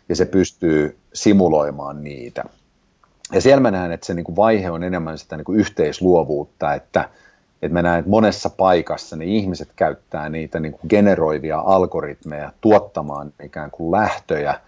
[0.10, 2.44] ja se pystyy simuloimaan niitä.
[3.34, 6.74] Ja siellä mä näen, että se niin kuin vaihe on enemmän sitä niin kuin yhteisluovuutta,
[6.74, 7.10] että–
[7.62, 13.34] että mä näen, että monessa paikassa ne ihmiset käyttää niitä niin kuin generoivia algoritmeja tuottamaan
[13.44, 14.60] ikään kuin lähtöjä,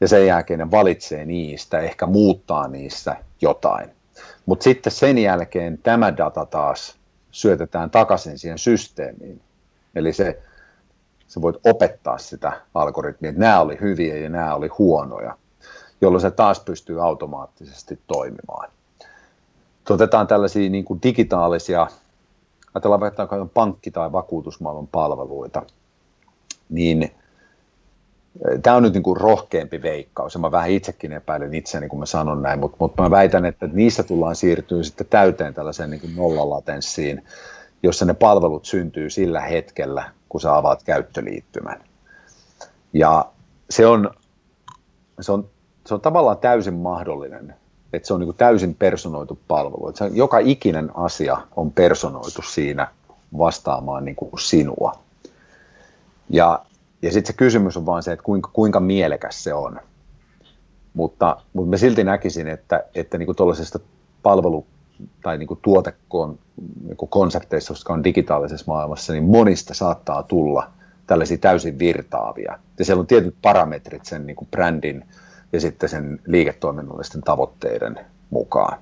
[0.00, 3.90] ja sen jälkeen ne valitsee niistä, ehkä muuttaa niissä jotain.
[4.46, 6.96] Mutta sitten sen jälkeen tämä data taas
[7.30, 9.40] syötetään takaisin siihen systeemiin.
[9.94, 10.42] Eli se,
[11.26, 15.38] sä voit opettaa sitä algoritmia, että nämä oli hyviä ja nämä oli huonoja,
[16.00, 18.70] jolloin se taas pystyy automaattisesti toimimaan.
[19.90, 21.86] Otetaan tällaisia niin kuin digitaalisia
[22.74, 25.62] ajatellaan vaikka pankki- tai vakuutusmaailman palveluita,
[26.68, 27.14] niin
[28.62, 32.06] tämä on nyt niin kuin rohkeampi veikkaus, ja mä vähän itsekin epäilen itseäni, kun mä
[32.06, 36.16] sanon näin, mutta, mutta mä väitän, että niissä tullaan siirtyä sitten täyteen tällaiseen niin kuin
[36.16, 37.24] nollalatenssiin,
[37.82, 41.80] jossa ne palvelut syntyy sillä hetkellä, kun sä avaat käyttöliittymän.
[42.92, 43.24] Ja
[43.70, 44.10] se on,
[45.20, 45.48] se on,
[45.86, 47.54] se on tavallaan täysin mahdollinen
[47.96, 49.88] että se on niin kuin täysin personoitu palvelu.
[49.88, 52.88] Että se, joka ikinen asia on personoitu siinä
[53.38, 54.98] vastaamaan niin kuin sinua.
[56.30, 56.64] Ja,
[57.04, 59.80] ja sitten se kysymys on vaan se, että kuinka, kuinka mielekäs se on.
[60.94, 63.78] Mutta, mutta mä silti näkisin, että, että niin tuollaisesta
[64.22, 64.66] palvelu,
[65.22, 66.38] tai niin kuin tuotekon,
[66.84, 70.70] niin konsepteissa, jotka on digitaalisessa maailmassa, niin monista saattaa tulla
[71.06, 72.58] tällaisia täysin virtaavia.
[72.78, 75.04] Ja siellä on tietyt parametrit sen niin brändin
[75.52, 78.00] ja sitten sen liiketoiminnallisten tavoitteiden
[78.30, 78.78] mukaan.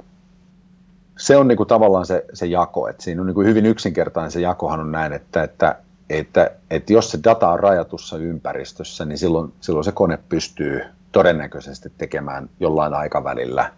[1.18, 4.30] Se on niin kuin tavallaan se, se jako, että siinä on niin kuin hyvin yksinkertainen
[4.30, 5.76] se jakohan on näin, että, että,
[6.10, 11.92] että, että jos se data on rajatussa ympäristössä, niin silloin, silloin se kone pystyy todennäköisesti
[11.98, 13.72] tekemään jollain aikavälillä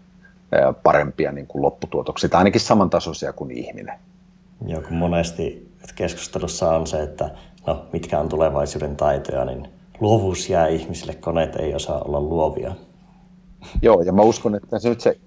[0.82, 3.98] parempia niin kuin lopputuotoksia, tai ainakin samantasoisia kuin ihminen.
[4.66, 7.30] Joo, kun monesti keskustelussa on se, että
[7.66, 9.68] no, mitkä on tulevaisuuden taitoja, niin
[10.00, 12.74] luovuus jää ihmisille, koneet ei osaa olla luovia.
[13.82, 15.18] Joo, ja mä uskon, että se nyt se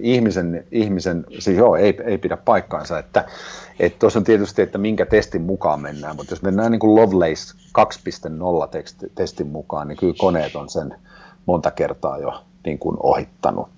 [0.00, 3.24] ihmisen, ihmisen siis joo, ei, ei pidä paikkaansa, että
[3.80, 7.54] että tuossa on tietysti, että minkä testin mukaan mennään, mutta jos mennään niin kuin Lovelace
[7.78, 10.94] 2.0 testin mukaan, niin kyllä koneet on sen
[11.46, 13.68] monta kertaa jo niin kuin ohittanut.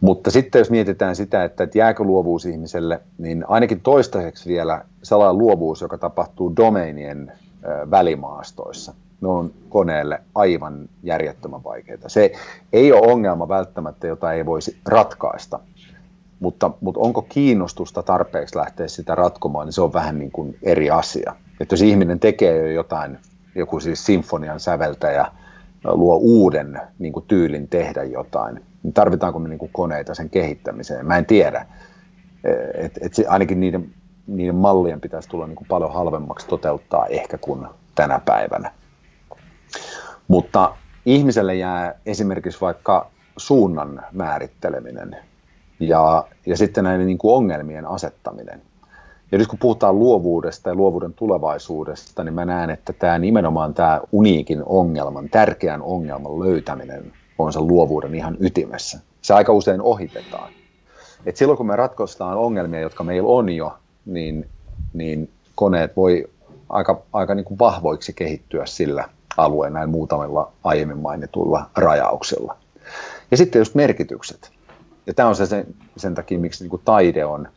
[0.00, 5.80] Mutta sitten jos mietitään sitä, että jääkö luovuus ihmiselle, niin ainakin toistaiseksi vielä sellainen luovuus,
[5.80, 7.32] joka tapahtuu domeinien
[7.90, 12.08] välimaastoissa, ne on koneelle aivan järjettömän vaikeita.
[12.08, 12.32] Se
[12.72, 15.60] ei ole ongelma välttämättä, jota ei voisi ratkaista,
[16.40, 20.90] mutta, mutta onko kiinnostusta tarpeeksi lähteä sitä ratkomaan, niin se on vähän niin kuin eri
[20.90, 21.36] asia.
[21.60, 23.18] Että jos ihminen tekee jo jotain,
[23.54, 25.26] joku siis sinfonian säveltäjä,
[25.84, 31.06] luo uuden niin kuin tyylin tehdä jotain, niin tarvitaanko me niin kuin koneita sen kehittämiseen?
[31.06, 31.66] Mä en tiedä.
[32.74, 33.94] Et, et se, ainakin niiden,
[34.26, 38.72] niiden mallien pitäisi tulla niin kuin paljon halvemmaksi toteuttaa ehkä kuin tänä päivänä.
[40.28, 40.76] Mutta
[41.06, 45.16] ihmiselle jää esimerkiksi vaikka suunnan määritteleminen
[45.88, 48.62] ja, ja sitten näiden niin kuin ongelmien asettaminen.
[49.32, 54.00] Ja nyt kun puhutaan luovuudesta ja luovuuden tulevaisuudesta, niin mä näen, että tämä nimenomaan tämä
[54.12, 58.98] uniikin ongelman, tärkeän ongelman löytäminen on sen luovuuden ihan ytimessä.
[59.22, 60.52] Se aika usein ohitetaan.
[61.26, 63.76] Et silloin kun me ratkaistaan ongelmia, jotka meillä on jo,
[64.06, 64.48] niin,
[64.92, 66.30] niin koneet voi
[66.68, 72.56] aika, aika niin kuin vahvoiksi kehittyä sillä alueella näin muutamilla aiemmin mainituilla rajauksilla.
[73.30, 74.53] Ja sitten just merkitykset.
[75.06, 77.48] Ja tämä on se sen, sen takia, miksi niin kuin taide on,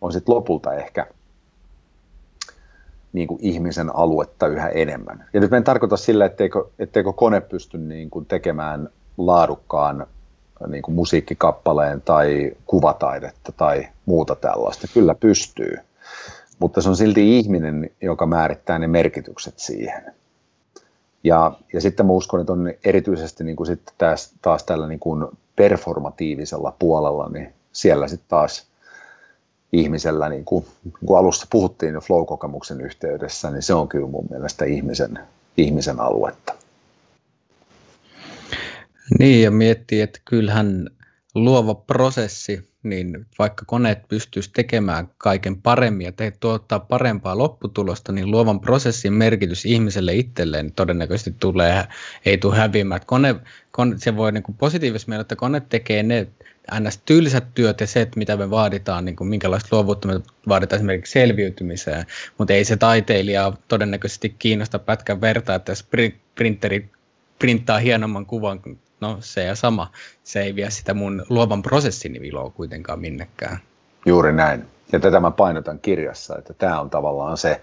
[0.00, 1.06] on sit lopulta ehkä
[3.12, 5.24] niin kuin ihmisen aluetta yhä enemmän.
[5.32, 10.06] Ja nyt en tarkoita sillä, etteikö, etteikö kone pysty niin kuin tekemään laadukkaan
[10.66, 14.86] niin kuin musiikkikappaleen tai kuvataidetta tai muuta tällaista.
[14.94, 15.78] Kyllä pystyy,
[16.58, 20.14] mutta se on silti ihminen, joka määrittää ne merkitykset siihen.
[21.24, 25.00] Ja, ja sitten mä uskon, että on erityisesti niin kuin sitten taas, taas tällä niin
[25.00, 28.66] kuin performatiivisella puolella, niin siellä sitten taas
[29.72, 34.26] ihmisellä, niin kuin, niin kuin alussa puhuttiin jo flow-kokemuksen yhteydessä, niin se on kyllä mun
[34.30, 35.18] mielestä ihmisen,
[35.56, 36.54] ihmisen aluetta.
[39.18, 40.90] Niin, ja miettii, että kyllähän
[41.36, 48.30] luova prosessi, niin vaikka koneet pystyisi tekemään kaiken paremmin ja te tuottaa parempaa lopputulosta, niin
[48.30, 51.84] luovan prosessin merkitys ihmiselle itselleen todennäköisesti tulee,
[52.24, 53.00] ei tule häviämään.
[53.06, 53.34] Kone,
[53.70, 56.26] kone, se voi niin kuin positiivisesti mieltä, että kone tekee ne
[56.80, 56.98] ns.
[57.04, 61.12] tylsät työt ja se, että mitä me vaaditaan, niin kuin minkälaista luovuutta me vaaditaan esimerkiksi
[61.12, 62.06] selviytymiseen,
[62.38, 65.86] mutta ei se taiteilija todennäköisesti kiinnosta pätkän vertaa, että jos
[66.34, 66.90] printeri
[67.38, 68.60] printtaa hienomman kuvan
[69.00, 69.90] no se ja sama.
[70.24, 73.58] Se ei vie sitä mun luovan prosessin iloa kuitenkaan minnekään.
[74.06, 74.64] Juuri näin.
[74.92, 77.60] Ja tätä mä painotan kirjassa, että tämä on tavallaan se,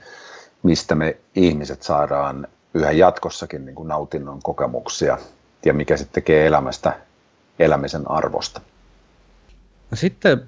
[0.64, 5.18] mistä me ihmiset saadaan yhä jatkossakin niin kuin nautinnon kokemuksia
[5.66, 7.00] ja mikä sitten tekee elämästä
[7.60, 8.62] elämisen arvosta.
[9.92, 10.44] No sitten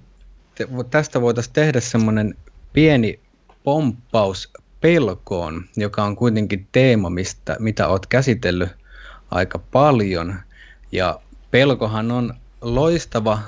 [0.89, 2.35] tästä voitaisiin tehdä semmoinen
[2.73, 3.19] pieni
[3.63, 8.69] pomppaus pelkoon, joka on kuitenkin teema, mistä, mitä olet käsitellyt
[9.31, 10.35] aika paljon.
[10.91, 11.19] Ja
[11.51, 13.39] pelkohan on loistava,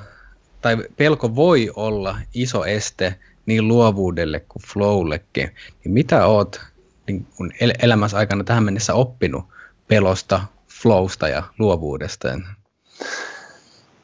[0.61, 3.15] tai pelko voi olla iso este
[3.45, 5.55] niin luovuudelle kuin flowllekin.
[5.83, 6.61] Niin mitä oot
[7.07, 9.45] niin kun el- elämässä aikana tähän mennessä oppinut
[9.87, 10.41] pelosta,
[10.81, 12.27] flowsta ja luovuudesta?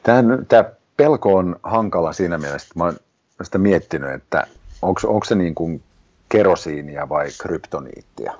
[0.02, 0.64] Tämä,
[0.96, 2.98] pelko on hankala siinä mielessä, että mä olen
[3.42, 4.46] sitä miettinyt, että
[4.82, 5.82] onko, onko se niin kuin
[6.28, 8.32] kerosiinia vai kryptoniittia.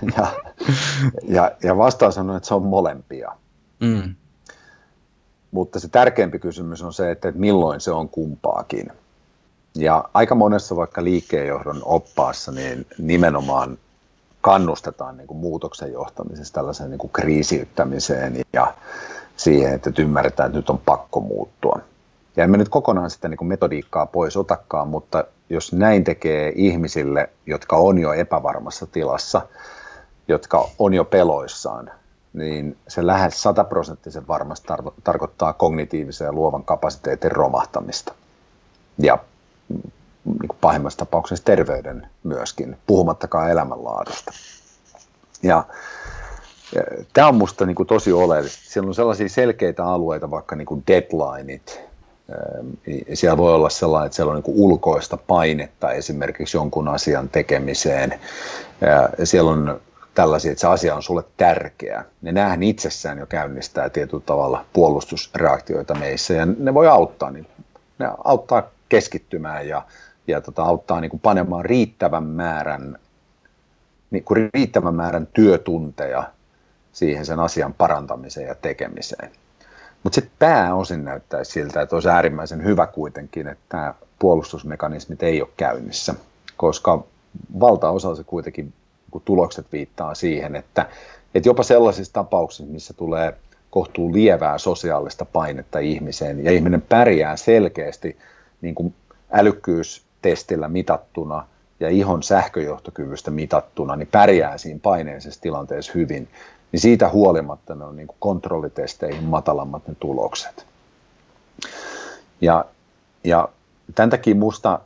[0.16, 0.32] ja,
[1.28, 3.32] ja, ja vastaan sanoa, että se on molempia.
[3.80, 4.14] Mm.
[5.50, 8.92] Mutta se tärkeämpi kysymys on se, että milloin se on kumpaakin.
[9.74, 13.78] Ja aika monessa vaikka liikkeenjohdon oppaassa niin nimenomaan
[14.40, 18.74] kannustetaan niin kuin muutoksen johtamisessa tällaiseen niin kuin kriisiyttämiseen ja
[19.36, 21.80] siihen, että ymmärretään, että nyt on pakko muuttua.
[22.36, 27.30] Ja emme nyt kokonaan sitä niin kuin metodiikkaa pois otakaan, mutta jos näin tekee ihmisille,
[27.46, 29.46] jotka on jo epävarmassa tilassa,
[30.28, 31.90] jotka on jo peloissaan,
[32.32, 38.14] niin se lähes sataprosenttisen varmasti tar- tarkoittaa kognitiivisen ja luovan kapasiteetin romahtamista.
[38.98, 39.18] ja
[40.24, 44.32] niin kuin pahimmassa tapauksessa terveyden myöskin, puhumattakaan elämänlaadusta.
[45.42, 45.64] Ja,
[46.74, 48.60] ja tämä on minusta niin tosi oleellista.
[48.64, 51.80] Siellä on sellaisia selkeitä alueita, vaikka niin kuin deadlineit,
[53.14, 58.20] siellä voi olla sellainen, että siellä on niin ulkoista painetta esimerkiksi jonkun asian tekemiseen.
[58.80, 59.80] Ja siellä on
[60.14, 62.04] tällaisia, että se asia on sulle tärkeä.
[62.22, 67.30] Ne näähän itsessään jo käynnistää tietyllä tavalla puolustusreaktioita meissä ja ne voi auttaa.
[67.30, 67.46] Niin
[67.98, 69.82] ne auttaa keskittymään ja,
[70.26, 72.98] ja tota, auttaa niin kuin panemaan riittävän määrän,
[74.10, 76.24] niin kuin riittävän määrän työtunteja
[76.92, 79.30] siihen sen asian parantamiseen ja tekemiseen.
[80.02, 85.50] Mutta sitten pääosin näyttäisi siltä, että olisi äärimmäisen hyvä kuitenkin, että nämä puolustusmekanismit ei ole
[85.56, 86.14] käynnissä,
[86.56, 87.04] koska
[87.60, 88.72] valtaosa se kuitenkin
[89.10, 90.86] kun tulokset viittaa siihen, että,
[91.34, 93.34] että jopa sellaisissa tapauksissa, missä tulee
[93.70, 98.16] kohtuu lievää sosiaalista painetta ihmiseen ja ihminen pärjää selkeästi
[98.60, 98.94] niin kuin
[99.32, 101.46] älykkyystestillä mitattuna
[101.80, 106.28] ja ihon sähköjohtokyvystä mitattuna, niin pärjää siinä paineisessa tilanteessa hyvin,
[106.72, 110.66] niin siitä huolimatta ne on niin kuin kontrollitesteihin matalammat ne tulokset.
[112.40, 112.64] Ja,
[113.24, 113.48] ja
[113.94, 114.80] tämän takia minusta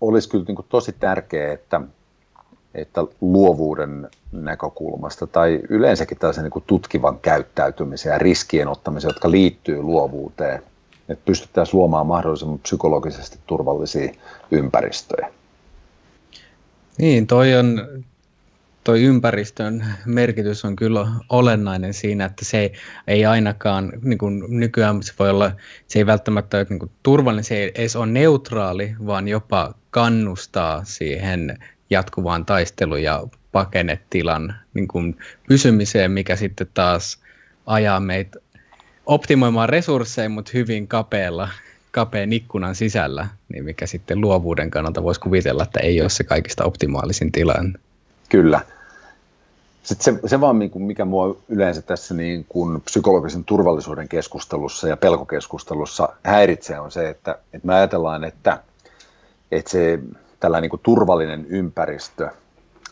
[0.00, 1.80] olisi kyllä niin kuin tosi tärkeää, että,
[2.74, 10.62] että luovuuden näkökulmasta tai yleensäkin tällaisen niin tutkivan käyttäytymisen ja riskien ottamisen, jotka liittyy luovuuteen,
[11.08, 14.12] että pystyttäisiin luomaan mahdollisimman psykologisesti turvallisia
[14.50, 15.32] ympäristöjä.
[16.98, 17.88] Niin, toi on
[18.84, 22.72] toi ympäristön merkitys on kyllä olennainen siinä, että se
[23.06, 25.52] ei ainakaan, niin kuin nykyään se voi olla,
[25.86, 30.84] se ei välttämättä ole niin kuin turvallinen, se ei edes ole neutraali, vaan jopa kannustaa
[30.84, 31.58] siihen
[31.92, 33.22] jatkuvaan taistelu- ja
[33.52, 35.16] pakenetilan niin kuin
[35.48, 37.18] pysymiseen, mikä sitten taas
[37.66, 38.38] ajaa meitä
[39.06, 41.48] optimoimaan resursseja, mutta hyvin kapealla,
[41.90, 46.64] kapeen ikkunan sisällä, niin mikä sitten luovuuden kannalta voisi kuvitella, että ei ole se kaikista
[46.64, 47.78] optimaalisin tilanne.
[48.28, 48.60] Kyllä.
[49.82, 56.08] Sitten se, se vaan, mikä mua yleensä tässä niin kuin psykologisen turvallisuuden keskustelussa ja pelkokeskustelussa
[56.22, 58.62] häiritsee, on se, että, että me ajatellaan, että,
[59.52, 59.98] että se
[60.42, 62.28] tällainen niin turvallinen ympäristö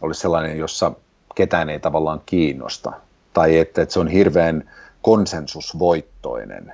[0.00, 0.92] olisi sellainen, jossa
[1.34, 2.92] ketään ei tavallaan kiinnosta,
[3.32, 4.70] tai että, että se on hirveän
[5.02, 6.72] konsensusvoittoinen,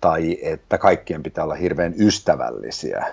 [0.00, 3.06] tai että kaikkien pitää olla hirveän ystävällisiä,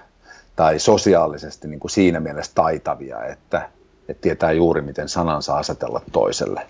[0.55, 3.69] tai sosiaalisesti niin kuin siinä mielessä taitavia, että,
[4.07, 6.67] että tietää juuri, miten sanansa asetella toiselle.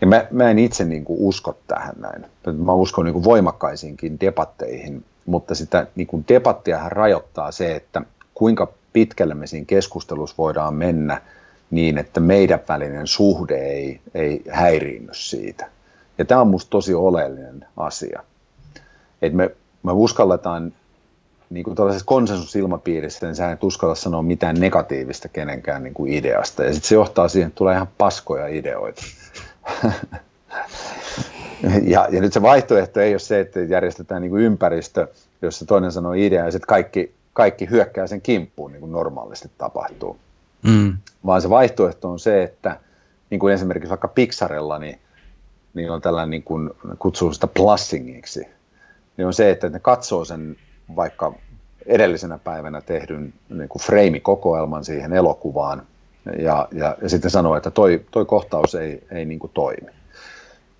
[0.00, 2.26] Ja mä, mä en itse niin kuin usko tähän näin.
[2.64, 8.02] Mä uskon niin kuin voimakkaisiinkin debatteihin, mutta sitä niin kuin debattiahan rajoittaa se, että
[8.34, 11.22] kuinka pitkälle me siinä keskustelussa voidaan mennä
[11.70, 15.68] niin, että meidän välinen suhde ei, ei häiriinny siitä.
[16.18, 18.22] Ja tämä on minusta tosi oleellinen asia.
[19.22, 19.50] Että me,
[19.82, 20.72] me uskalletaan
[21.50, 26.64] niin kuin tällaisessa konsensusilmapiirissä, niin sä et uskalla sanoa mitään negatiivista kenenkään niin kuin ideasta.
[26.64, 29.02] Ja sitten se johtaa siihen, että tulee ihan paskoja ideoita.
[31.82, 35.08] ja, ja nyt se vaihtoehto ei ole se, että järjestetään niin kuin ympäristö,
[35.42, 40.18] jossa toinen sanoo idea ja sitten kaikki, kaikki hyökkää sen kimppuun, niin kuin normaalisti tapahtuu.
[40.62, 40.96] Mm.
[41.26, 42.80] Vaan se vaihtoehto on se, että
[43.30, 44.98] niin kuin esimerkiksi vaikka Pixarella, niin,
[45.74, 48.48] niin on tällainen, niin kuin, kutsuu sitä plussingiksi,
[49.16, 50.56] niin on se, että ne katsoo sen
[50.96, 51.32] vaikka
[51.86, 55.82] edellisenä päivänä tehdyn niin kuin freimikokoelman siihen elokuvaan
[56.38, 59.90] ja, ja, ja sitten sanoo, että toi, toi kohtaus ei, ei niin kuin toimi.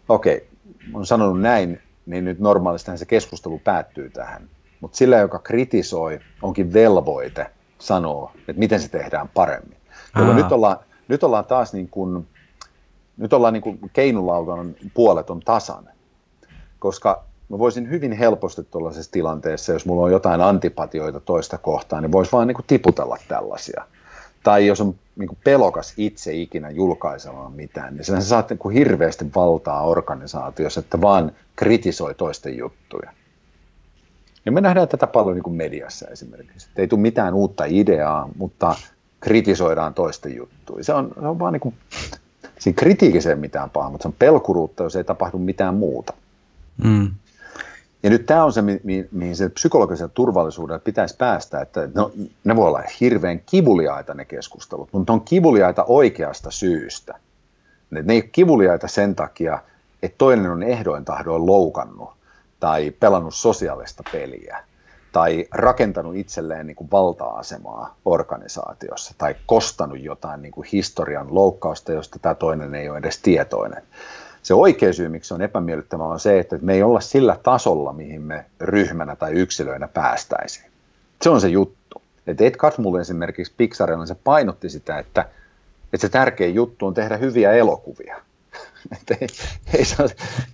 [0.08, 0.48] Okei,
[0.94, 4.48] on sanonut näin, niin nyt normaalistihan se keskustelu päättyy tähän.
[4.80, 7.46] Mutta sillä, joka kritisoi, onkin velvoite
[7.78, 9.76] sanoa, että miten se tehdään paremmin.
[10.34, 10.76] nyt ollaan,
[11.08, 12.28] nyt ollaan taas niin kuin,
[13.16, 15.88] nyt ollaan niin kuin keinulaudan puolet on tasan,
[16.78, 22.12] koska mä voisin hyvin helposti tuollaisessa tilanteessa, jos mulla on jotain antipatioita toista kohtaan, niin
[22.12, 23.84] voisi vaan niin kuin tiputella tällaisia.
[24.42, 28.74] Tai jos on niin kuin pelokas itse ikinä julkaisemaan mitään, niin sä saat niin kuin
[28.74, 33.12] hirveästi valtaa organisaatiossa, että vaan kritisoi toisten juttuja.
[34.46, 36.68] Ja me nähdään tätä paljon niin kuin mediassa esimerkiksi.
[36.68, 38.74] Että ei tule mitään uutta ideaa, mutta
[39.20, 40.84] kritisoidaan toisten juttuja.
[40.84, 41.74] Se on, se on vaan niin kuin,
[42.58, 46.12] siinä kritiikissä ei mitään pahaa, mutta se on pelkuruutta, jos ei tapahdu mitään muuta.
[46.84, 47.10] Mm.
[48.02, 52.12] Ja nyt tämä on se, mi- mihin se psykologisen turvallisuuden pitäisi päästä, että no,
[52.44, 57.14] ne voi olla hirveän kivuliaita ne keskustelut, mutta on kivuliaita oikeasta syystä.
[57.90, 59.58] Ne, ne ei ole kivuliaita sen takia,
[60.02, 62.10] että toinen on ehdoin tahdoin loukannut
[62.60, 64.64] tai pelannut sosiaalista peliä
[65.12, 72.18] tai rakentanut itselleen niin kuin valta-asemaa organisaatiossa tai kostanut jotain niin kuin historian loukkausta, josta
[72.18, 73.82] tämä toinen ei ole edes tietoinen
[74.42, 78.22] se oikea syy, miksi on epämiellyttävä, on se, että me ei olla sillä tasolla, mihin
[78.22, 80.70] me ryhmänä tai yksilöinä päästäisiin.
[81.22, 82.02] Se on se juttu.
[82.26, 85.28] Et Ed Catmull esimerkiksi Pixarilla se painotti sitä, että,
[85.92, 88.16] että se tärkein juttu on tehdä hyviä elokuvia.
[89.00, 89.28] Että ei,
[89.74, 90.10] ei se ole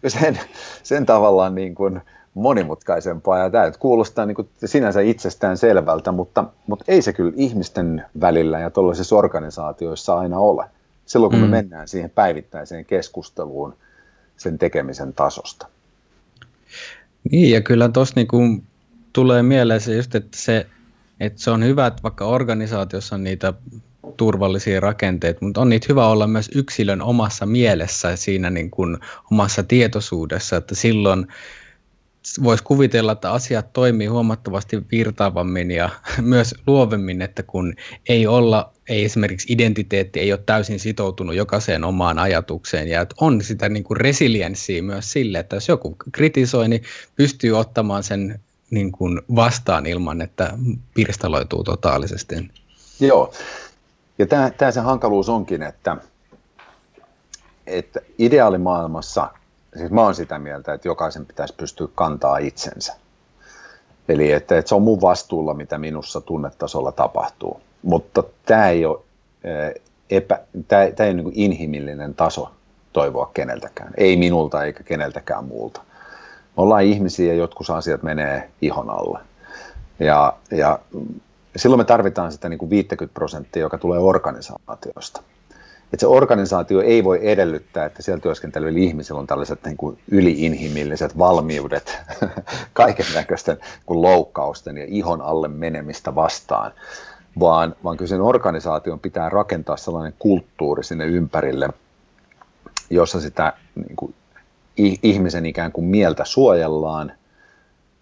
[0.09, 0.41] sen,
[0.83, 2.01] sen tavallaan niin kuin
[2.35, 8.05] monimutkaisempaa ja tämä kuulostaa niin kuin sinänsä itsestään selvältä, mutta, mutta ei se kyllä ihmisten
[8.21, 10.65] välillä ja tuollaisissa organisaatioissa aina ole.
[11.07, 11.45] Silloin kun mm.
[11.45, 13.77] me mennään siihen päivittäiseen keskusteluun
[14.37, 15.67] sen tekemisen tasosta.
[17.31, 18.67] Niin ja kyllä tuossa niin
[19.13, 20.67] tulee mieleen se just, että se,
[21.21, 23.53] että se on hyvä, että vaikka organisaatiossa on niitä
[24.17, 28.99] turvallisia rakenteita, mutta on niitä hyvä olla myös yksilön omassa mielessä siinä niin kuin
[29.31, 31.27] omassa tietoisuudessa, että silloin
[32.43, 35.91] voisi kuvitella, että asiat toimii huomattavasti virtaavammin ja
[36.21, 37.75] myös luovemmin, että kun
[38.09, 43.43] ei olla, ei esimerkiksi identiteetti ei ole täysin sitoutunut jokaiseen omaan ajatukseen ja että on
[43.43, 46.83] sitä niin kuin resilienssiä myös sille, että jos joku kritisoi, niin
[47.17, 48.41] pystyy ottamaan sen
[48.71, 50.59] niin kuin vastaan ilman, että
[50.95, 52.35] pirstaloituu totaalisesti.
[53.01, 53.33] Joo,
[54.19, 55.97] ja tämä, tämä se hankaluus onkin, että,
[57.67, 59.31] että ideaalimaailmassa,
[59.77, 62.95] siis mä oon sitä mieltä, että jokaisen pitäisi pystyä kantaa itsensä.
[64.09, 67.61] Eli että, että se on mun vastuulla, mitä minussa tunnetasolla tapahtuu.
[67.83, 69.01] Mutta tämä ei ole,
[70.11, 72.51] epä, tämä, tämä ei ole niin inhimillinen taso
[72.93, 73.93] toivoa keneltäkään.
[73.97, 75.81] Ei minulta eikä keneltäkään muulta.
[76.57, 79.19] Me ollaan ihmisiä ja jotkut asiat menee ihon alle.
[79.99, 80.79] Ja, ja
[81.57, 85.23] silloin me tarvitaan sitä niin kuin 50 prosenttia, joka tulee organisaatiosta.
[85.93, 91.19] Et se organisaatio ei voi edellyttää, että siellä työskentelevillä ihmisillä on tällaiset niin kuin yliinhimilliset
[91.19, 91.99] valmiudet
[92.73, 96.73] kaiken näköisten loukkausten ja ihon alle menemistä vastaan,
[97.41, 101.69] vaan, vaan kyllä sen organisaation pitää rakentaa sellainen kulttuuri sinne ympärille,
[102.91, 104.15] jossa sitä niin kuin,
[105.03, 107.13] ihmisen ikään kuin mieltä suojellaan–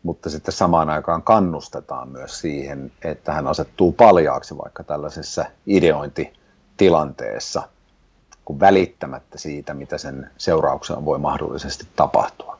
[0.04, 7.62] mutta sitten samaan aikaan kannustetaan myös siihen, että hän asettuu paljaaksi vaikka tällaisessa ideointitilanteessa,
[8.44, 12.58] kun välittämättä siitä, mitä sen seurauksena voi mahdollisesti tapahtua.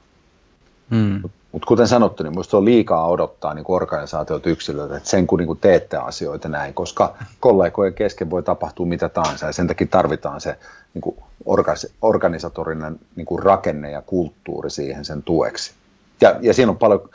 [0.90, 1.22] Hmm.
[1.52, 5.58] Mutta kuten sanottu, niin minusta on liikaa odottaa niin organisaatiot yksilöitä, että sen kun niin
[5.60, 10.58] teette asioita näin, koska kollegojen kesken voi tapahtua mitä tahansa ja sen takia tarvitaan se
[10.94, 11.16] niin kuin
[12.02, 15.72] organisatorinen niin kuin rakenne ja kulttuuri siihen sen tueksi.
[16.20, 17.10] Ja, ja siinä on paljon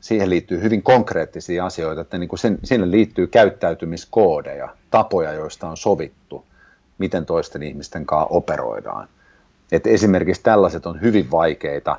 [0.00, 5.76] siihen liittyy hyvin konkreettisia asioita, että niin kuin sen, sinne liittyy käyttäytymiskoodeja, tapoja, joista on
[5.76, 6.44] sovittu,
[6.98, 9.08] miten toisten ihmisten kanssa operoidaan.
[9.72, 11.98] Et esimerkiksi tällaiset on hyvin vaikeita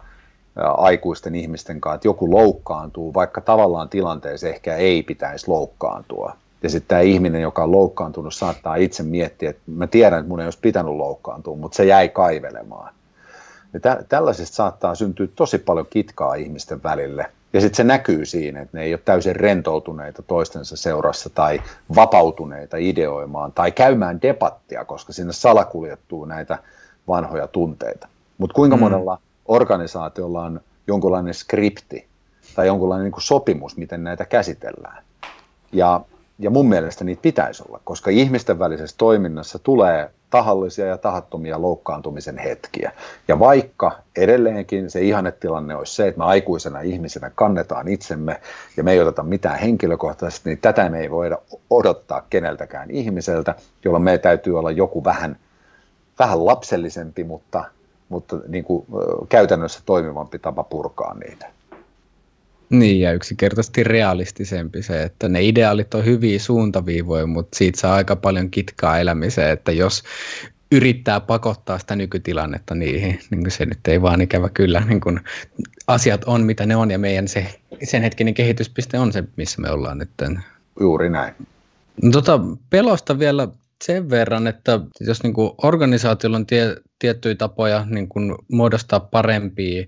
[0.56, 6.36] aikuisten ihmisten kanssa, että joku loukkaantuu, vaikka tavallaan tilanteessa ehkä ei pitäisi loukkaantua.
[6.64, 10.40] Ja sitten tämä ihminen, joka on loukkaantunut, saattaa itse miettiä, että mä tiedän, että mun
[10.40, 12.94] ei olisi pitänyt loukkaantua, mutta se jäi kaivelemaan.
[13.74, 18.62] Ja tä- tällaisesta saattaa syntyä tosi paljon kitkaa ihmisten välille– ja sitten se näkyy siinä,
[18.62, 21.62] että ne ei ole täysin rentoutuneita toistensa seurassa tai
[21.96, 26.58] vapautuneita ideoimaan tai käymään debattia, koska sinne salakuljettuu näitä
[27.08, 28.08] vanhoja tunteita.
[28.38, 28.80] Mutta kuinka mm.
[28.80, 32.08] monella organisaatiolla on jonkunlainen skripti
[32.56, 35.04] tai jonkunlainen niin sopimus, miten näitä käsitellään.
[35.72, 36.02] Ja,
[36.40, 42.38] ja mun mielestä niitä pitäisi olla, koska ihmisten välisessä toiminnassa tulee tahallisia ja tahattomia loukkaantumisen
[42.38, 42.92] hetkiä.
[43.28, 48.42] Ja vaikka edelleenkin se ihannetilanne olisi se, että me aikuisena ihmisenä kannetaan itsemme
[48.78, 51.38] ja me ei oteta mitään henkilökohtaisesti, niin tätä me ei voida
[51.70, 53.56] odottaa keneltäkään ihmiseltä,
[53.86, 55.38] jolloin meidän täytyy olla joku vähän,
[56.20, 57.64] vähän lapsellisempi, mutta,
[58.10, 58.86] mutta niin kuin,
[59.30, 61.59] käytännössä toimivampi tapa purkaa niitä.
[62.70, 68.16] Niin, ja yksinkertaisesti realistisempi se, että ne ideaalit on hyviä suuntaviivoja, mutta siitä saa aika
[68.16, 70.04] paljon kitkaa elämiseen, että jos
[70.72, 75.20] yrittää pakottaa sitä nykytilannetta niihin, niin se nyt ei vaan ikävä kyllä, niin kun
[75.88, 79.70] asiat on mitä ne on, ja meidän se, sen hetkinen kehityspiste on se, missä me
[79.70, 80.10] ollaan nyt.
[80.80, 81.34] Juuri näin.
[82.04, 82.40] No, tota,
[82.70, 83.48] pelosta vielä
[83.84, 88.10] sen verran, että jos niin organisaatiolla on tie, tiettyjä tapoja niin
[88.52, 89.86] muodostaa parempia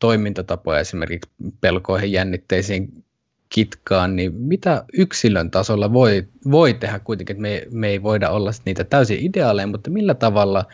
[0.00, 1.30] toimintatapoja esimerkiksi
[1.60, 3.04] pelkoihin, jännitteisiin
[3.48, 8.50] kitkaan, niin mitä yksilön tasolla voi, voi tehdä kuitenkin, että me, me ei voida olla
[8.64, 10.64] niitä täysin ideaaleja, mutta millä tavalla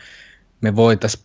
[0.61, 1.23] me voitaisiin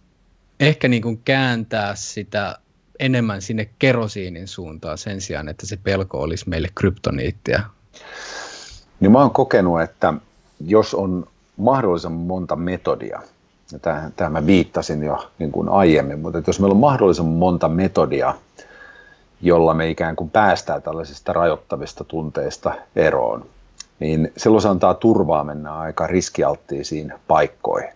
[0.60, 2.58] ehkä niin kuin kääntää sitä
[2.98, 7.62] enemmän sinne kerosiinin suuntaan sen sijaan, että se pelko olisi meille kryptoniittia?
[9.00, 10.14] Niin mä oon kokenut, että
[10.66, 11.26] jos on
[11.56, 13.22] mahdollisimman monta metodia,
[13.78, 17.68] tähän, tähän mä viittasin jo niin kuin aiemmin, mutta että jos meillä on mahdollisimman monta
[17.68, 18.34] metodia,
[19.40, 23.44] jolla me ikään kuin päästään tällaisista rajoittavista tunteista eroon,
[24.00, 27.90] niin silloin se antaa turvaa mennä aika riskialttiisiin paikkoihin.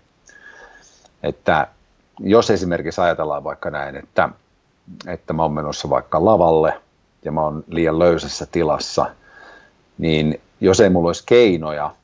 [1.22, 1.66] Että
[2.20, 4.28] jos esimerkiksi ajatellaan vaikka näin, että,
[5.06, 6.80] että mä oon menossa vaikka lavalle
[7.24, 9.06] ja mä oon liian löysässä tilassa,
[9.98, 11.94] niin jos ei mulla olisi keinoja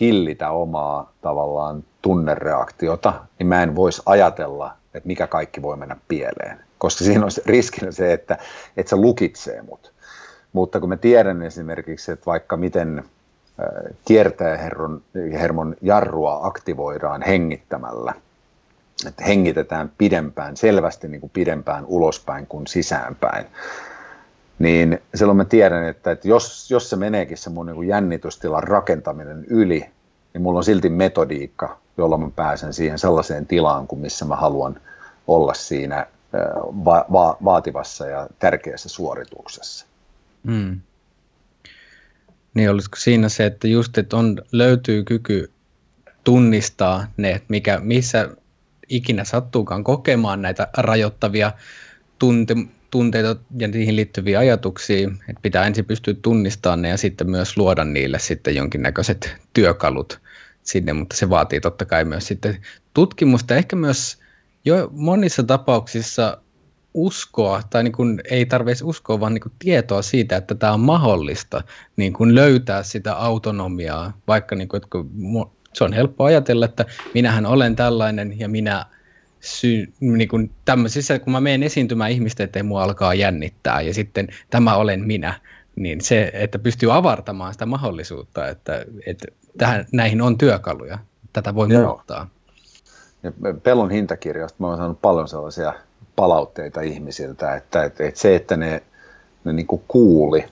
[0.00, 6.60] hillitä omaa tavallaan tunnereaktiota, niin mä en voisi ajatella, että mikä kaikki voi mennä pieleen.
[6.78, 8.38] Koska siinä on riskinä se, että,
[8.76, 9.92] että se lukitsee mut.
[10.52, 13.04] Mutta kun mä tiedän esimerkiksi, että vaikka miten
[14.04, 18.14] kiertäjähermon hermon jarrua aktivoidaan hengittämällä,
[19.06, 23.46] että hengitetään pidempään, selvästi niin kuin pidempään ulospäin kuin sisäänpäin,
[24.58, 29.44] niin silloin mä tiedän, että, että jos, jos se meneekin se mun niin jännitystilan rakentaminen
[29.44, 29.86] yli,
[30.34, 34.80] niin mulla on silti metodiikka, jolla mä pääsen siihen sellaiseen tilaan, kuin missä mä haluan
[35.26, 36.06] olla siinä
[36.84, 39.86] va- va- vaativassa ja tärkeässä suorituksessa.
[40.42, 40.80] Mm.
[42.54, 45.50] Niin olisiko siinä se, että just, että on, löytyy kyky
[46.24, 48.28] tunnistaa ne, mikä, missä
[48.88, 51.52] ikinä sattuukaan kokemaan näitä rajoittavia
[52.18, 52.54] tunte,
[52.90, 57.84] tunteita ja niihin liittyviä ajatuksia, että pitää ensin pystyä tunnistamaan ne ja sitten myös luoda
[57.84, 60.20] niille sitten jonkinnäköiset työkalut
[60.62, 62.58] sinne, mutta se vaatii totta kai myös sitten
[62.94, 64.18] tutkimusta, ehkä myös
[64.64, 66.38] jo monissa tapauksissa
[66.94, 70.80] uskoa, tai niin kuin, ei tarvitse uskoa, vaan niin kuin tietoa siitä, että tämä on
[70.80, 71.62] mahdollista
[71.96, 75.10] niin kuin löytää sitä autonomiaa, vaikka niin kuin, että kun
[75.72, 76.84] se on helppo ajatella, että
[77.14, 78.86] minähän olen tällainen ja minä
[79.40, 84.28] sy, niin kuin tämmöisissä, kun mä menen esiintymään ihmisten, että mua alkaa jännittää ja sitten
[84.50, 85.40] tämä olen minä,
[85.76, 89.26] niin se, että pystyy avartamaan sitä mahdollisuutta, että, että
[89.58, 90.98] tähän, näihin on työkaluja,
[91.32, 91.86] tätä voi Joo.
[91.86, 92.28] muuttaa.
[93.22, 93.32] Ja
[93.62, 95.72] pelon hintakirjasta mä oon saanut paljon sellaisia
[96.16, 98.82] palautteita ihmisiltä, että, että, että se, että ne,
[99.44, 100.44] ne niin kuuli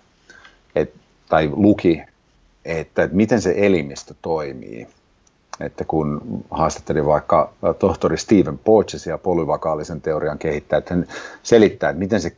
[0.74, 0.94] et,
[1.28, 2.02] tai luki,
[2.64, 4.88] että, että miten se elimistö toimii,
[5.60, 6.20] että kun
[6.50, 11.06] haastattelin vaikka tohtori Steven Porgesia polyvakaalisen teorian kehittäjä, että hän
[11.42, 12.32] selittää, että miten se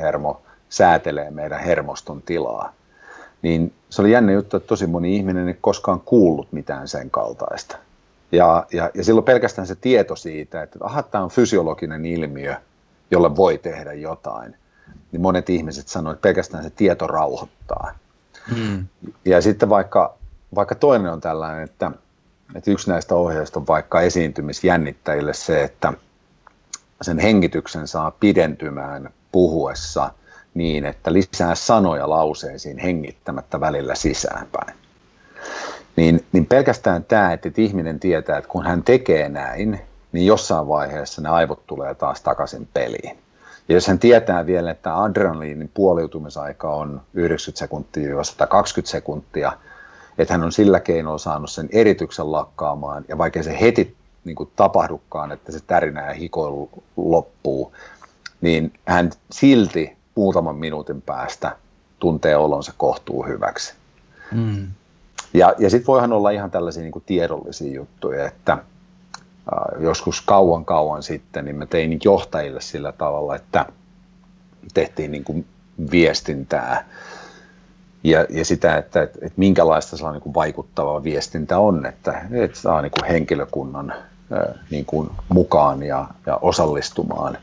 [0.00, 2.72] hermo säätelee meidän hermoston tilaa,
[3.42, 7.76] niin se oli jännä juttu, että tosi moni ihminen ei koskaan kuullut mitään sen kaltaista.
[8.32, 12.54] Ja, ja, ja silloin pelkästään se tieto siitä, että aha, tämä on fysiologinen ilmiö,
[13.10, 14.54] jolle voi tehdä jotain,
[15.12, 17.92] niin monet ihmiset sanoivat, että pelkästään se tieto rauhoittaa.
[18.56, 18.86] Hmm.
[19.24, 20.14] Ja sitten vaikka,
[20.54, 21.90] vaikka toinen on tällainen, että,
[22.54, 25.92] että yksi näistä ohjeista on vaikka esiintymisjännittäjille se, että
[27.02, 30.10] sen hengityksen saa pidentymään puhuessa
[30.58, 34.74] niin, että lisää sanoja lauseisiin hengittämättä välillä sisäänpäin
[35.98, 39.80] niin, niin pelkästään tämä, että ihminen tietää, että kun hän tekee näin,
[40.12, 43.18] niin jossain vaiheessa ne aivot tulee taas takaisin peliin.
[43.68, 49.52] Ja jos hän tietää vielä, että adrenaliinin puoliutumisaika on 90 sekuntia 120 sekuntia,
[50.18, 54.50] että hän on sillä keinoilla saanut sen erityksen lakkaamaan, ja vaikka se heti niin kuin
[54.56, 57.72] tapahdukaan, että se tärinä ja hikoilu loppuu,
[58.40, 61.56] niin hän silti muutaman minuutin päästä
[61.98, 63.74] tuntee olonsa kohtuu hyväksi.
[64.32, 64.66] Mm.
[65.34, 70.64] Ja, ja sitten voihan olla ihan tällaisia niin kuin tiedollisia juttuja, että äh, joskus kauan
[70.64, 73.66] kauan sitten niin mä tein johtajille sillä tavalla, että
[74.74, 75.46] tehtiin niin kuin
[75.90, 76.88] viestintää
[78.04, 82.22] ja, ja sitä, että, että, että minkälaista se on niin kuin vaikuttavaa viestintä on, että,
[82.30, 87.38] että saa niin kuin henkilökunnan äh, niin kuin mukaan ja, ja osallistumaan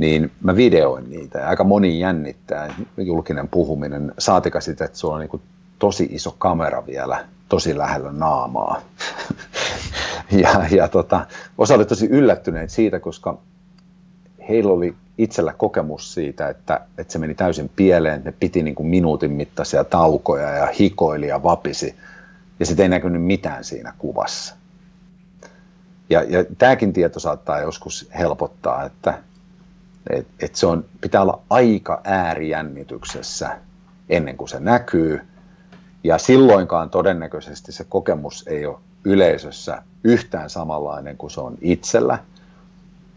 [0.00, 5.20] niin mä videoin niitä ja aika moni jännittää julkinen puhuminen, saatika sitä, että sulla on
[5.20, 5.42] niin
[5.78, 8.82] tosi iso kamera vielä tosi lähellä naamaa.
[10.42, 11.26] ja ja tota,
[11.58, 13.38] osa oli tosi yllättyneet siitä, koska
[14.48, 18.86] heillä oli itsellä kokemus siitä, että, että se meni täysin pieleen, ne piti niin kuin
[18.86, 21.94] minuutin mittaisia taukoja ja hikoili ja vapisi,
[22.60, 24.54] ja sitten ei näkynyt mitään siinä kuvassa.
[26.10, 29.18] Ja, ja tämäkin tieto saattaa joskus helpottaa, että
[30.10, 33.58] et, et se on, pitää olla aika äärijännityksessä
[34.08, 35.20] ennen kuin se näkyy,
[36.04, 42.18] ja silloinkaan todennäköisesti se kokemus ei ole yleisössä yhtään samanlainen kuin se on itsellä.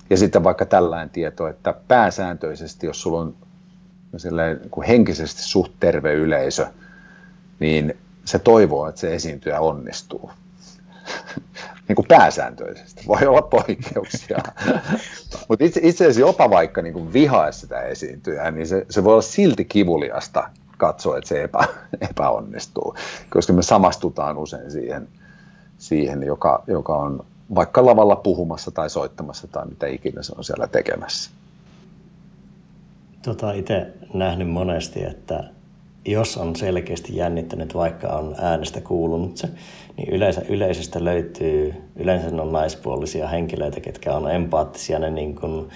[0.10, 3.36] Ja sitten vaikka tällainen tieto, että pääsääntöisesti, jos sulla on
[4.12, 6.68] niin henkisesti suht terve yleisö,
[7.60, 10.32] niin se toivoo, että se esiintyjä onnistuu.
[11.88, 13.04] Niin kuin pääsääntöisesti.
[13.08, 14.38] Voi olla poikkeuksia.
[15.50, 19.14] Mutta itse, itse asiassa jopa vaikka niin kuin vihaa sitä esiintyjää, niin se, se voi
[19.14, 21.68] olla silti kivuliasta katsoa, että se epä,
[22.10, 22.96] epäonnistuu,
[23.30, 25.08] koska me samastutaan usein siihen,
[25.78, 30.68] siihen joka, joka on vaikka lavalla puhumassa tai soittamassa tai mitä ikinä se on siellä
[30.68, 31.32] tekemässä.
[33.22, 35.44] Tota, itse nähnyt monesti, että
[36.06, 39.50] jos on selkeästi jännittänyt, vaikka on äänestä kuulunut se,
[39.98, 45.70] niin yleensä yleisöstä löytyy, yleensä on naispuolisia henkilöitä, ketkä on empaattisia, ne niin kuin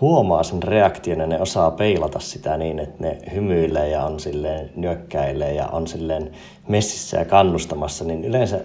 [0.00, 4.70] huomaa sen reaktion ja ne osaa peilata sitä niin, että ne hymyilee ja on silleen
[4.76, 6.30] nyökkäilee ja on silleen
[6.68, 8.60] messissä ja kannustamassa, niin yleensä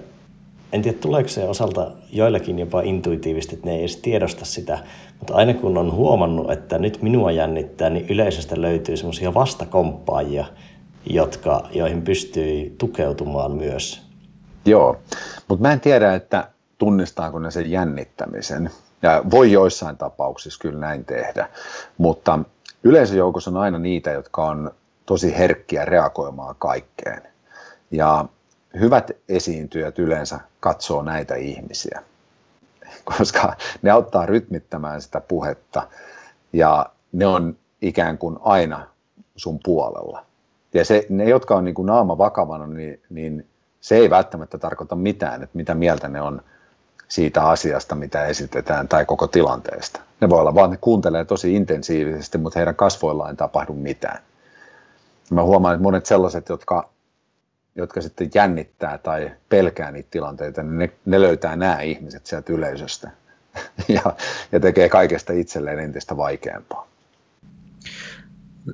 [0.73, 4.80] en tiedä tuleeko se osalta joillakin jopa intuitiivisesti, että ne ei edes tiedosta sitä,
[5.19, 10.45] mutta aina kun on huomannut, että nyt minua jännittää, niin yleisöstä löytyy semmoisia vastakomppaajia,
[11.10, 14.10] jotka, joihin pystyy tukeutumaan myös.
[14.65, 14.99] Joo,
[15.47, 16.47] mutta mä en tiedä, että
[16.77, 18.71] tunnistaako ne sen jännittämisen.
[19.01, 21.49] Ja voi joissain tapauksissa kyllä näin tehdä,
[21.97, 22.39] mutta
[22.83, 24.71] yleisöjoukossa on aina niitä, jotka on
[25.05, 27.21] tosi herkkiä reagoimaan kaikkeen.
[27.91, 28.25] Ja
[28.79, 32.03] hyvät esiintyjät yleensä katsoo näitä ihmisiä,
[33.17, 35.88] koska ne auttaa rytmittämään sitä puhetta
[36.53, 38.88] ja ne on ikään kuin aina
[39.35, 40.25] sun puolella.
[40.73, 43.47] Ja se, ne, jotka on niin kuin naama vakavana, niin, niin
[43.82, 46.41] se ei välttämättä tarkoita mitään, että mitä mieltä ne on
[47.08, 49.99] siitä asiasta, mitä esitetään, tai koko tilanteesta.
[50.22, 54.20] Ne voi olla vaan, ne kuuntelee tosi intensiivisesti, mutta heidän kasvoillaan ei tapahdu mitään.
[55.32, 56.90] Mä huomaan, että monet sellaiset, jotka,
[57.76, 63.12] jotka sitten jännittää tai pelkää niitä tilanteita, niin ne, ne löytää nämä ihmiset sieltä yleisöstä
[63.88, 64.16] ja,
[64.52, 66.88] ja tekee kaikesta itselleen entistä vaikeampaa.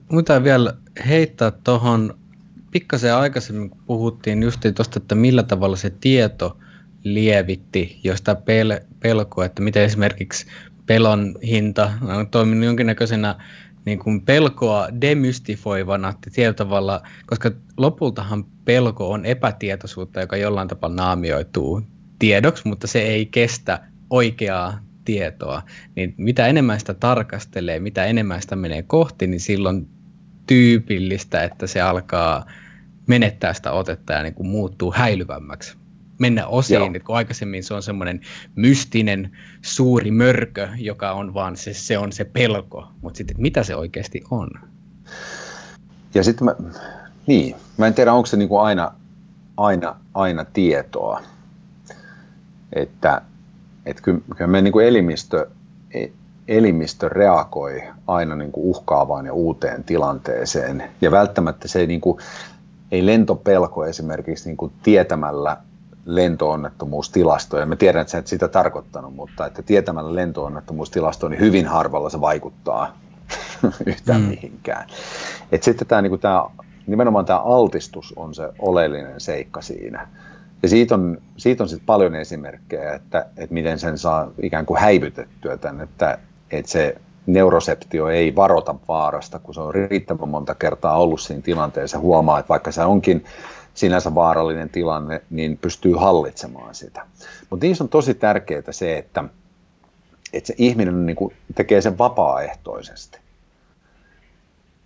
[0.10, 0.74] Mutta vielä
[1.08, 2.18] heittää tuohon,
[2.78, 6.58] pikkasen aikaisemmin puhuttiin just tuosta, että millä tavalla se tieto
[7.04, 10.46] lievitti josta pel- pelkoa, että miten esimerkiksi
[10.86, 13.36] pelon hinta on toiminut jonkinnäköisenä
[13.86, 21.82] niin kuin pelkoa demystifoivana tietyllä tavalla, koska lopultahan pelko on epätietoisuutta, joka jollain tapaa naamioituu
[22.20, 23.80] tiedoksi, mutta se ei kestä
[24.10, 25.62] oikeaa tietoa.
[25.96, 29.88] Niin mitä enemmän sitä tarkastelee, mitä enemmän sitä menee kohti, niin silloin
[30.48, 32.46] tyypillistä, että se alkaa
[33.08, 35.78] menettää sitä otetta ja niin kuin muuttuu häilyvämmäksi
[36.20, 37.04] mennä osiin, Joo.
[37.06, 38.22] kun aikaisemmin se on semmoinen
[38.56, 39.32] mystinen
[39.62, 44.24] suuri mörkö, joka on vaan se, se on se pelko, mutta sitten mitä se oikeasti
[44.32, 44.50] on?
[46.14, 46.56] Ja sitten mä,
[47.28, 48.92] niin, mä en tiedä, onko se niinku aina,
[49.58, 51.22] aina, aina tietoa,
[52.74, 53.22] että,
[53.86, 55.50] että kyllä, kyllä meidän niinku elimistö,
[55.94, 56.08] e,
[56.48, 62.20] elimistö reagoi aina niinku uhkaavaan ja uuteen tilanteeseen, ja välttämättä se ei, niinku,
[62.92, 65.58] ei lentopelko esimerkiksi niinku tietämällä
[66.06, 67.66] lentoonnettomuustilastoja.
[67.66, 72.22] Mä tiedän, että sä et sitä tarkoittanut, mutta että tietämällä lentoonnettomuustilastoa, niin hyvin harvalla se
[72.22, 72.98] vaikuttaa
[73.86, 74.28] yhtään mm.
[74.28, 74.88] mihinkään.
[75.52, 76.46] Et sitten tämä, niin tämä,
[76.88, 80.08] nimenomaan tämä altistus on se oleellinen seikka siinä.
[80.64, 84.80] Ja siitä on, siitä on sitten paljon esimerkkejä, että, että miten sen saa ikään kuin
[84.80, 86.18] häivytettyä tämän, että,
[86.52, 86.96] että se
[87.28, 92.50] neuroseptio ei varota vaarasta, kun se on riittävän monta kertaa ollut siinä tilanteessa, huomaa, että
[92.50, 93.26] vaikka se onkin
[93.74, 97.06] sinänsä vaarallinen tilanne, niin pystyy hallitsemaan sitä.
[97.50, 99.24] Mutta niissä on tosi tärkeää se, että,
[100.34, 103.20] että se ihminen niin kuin tekee sen vapaaehtoisesti.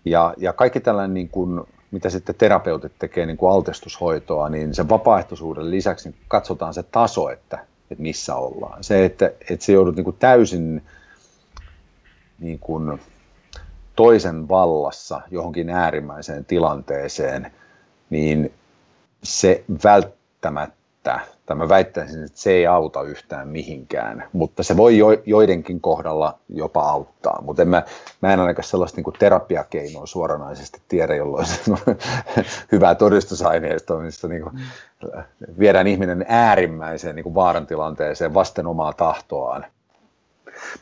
[0.06, 1.62] Ja, ja kaikki tällainen, niin kuin,
[1.92, 7.30] mitä sitten terapeutit tekee niin kuin altistushoitoa, niin sen vapaaehtoisuuden lisäksi niin katsotaan se taso,
[7.30, 7.60] että,
[7.92, 8.84] että missä ollaan.
[8.84, 10.82] Se, että, että se joudut niin kuin täysin
[12.42, 13.02] niin kuin
[13.96, 17.52] toisen vallassa johonkin äärimmäiseen tilanteeseen,
[18.10, 18.54] niin
[19.24, 25.08] se välttämättä, tai mä väittäisin, että se ei auta yhtään mihinkään, mutta se voi jo,
[25.26, 27.84] joidenkin kohdalla jopa auttaa, mutta en mä,
[28.22, 31.78] mä en ainakaan sellaista niin terapiakeinoa suoranaisesti tiedä, jolloin se on
[32.72, 34.60] hyvää todistusaineistoa, missä niin kuin
[35.60, 39.66] viedään ihminen äärimmäiseen niin kuin vaarantilanteeseen vasten omaa tahtoaan.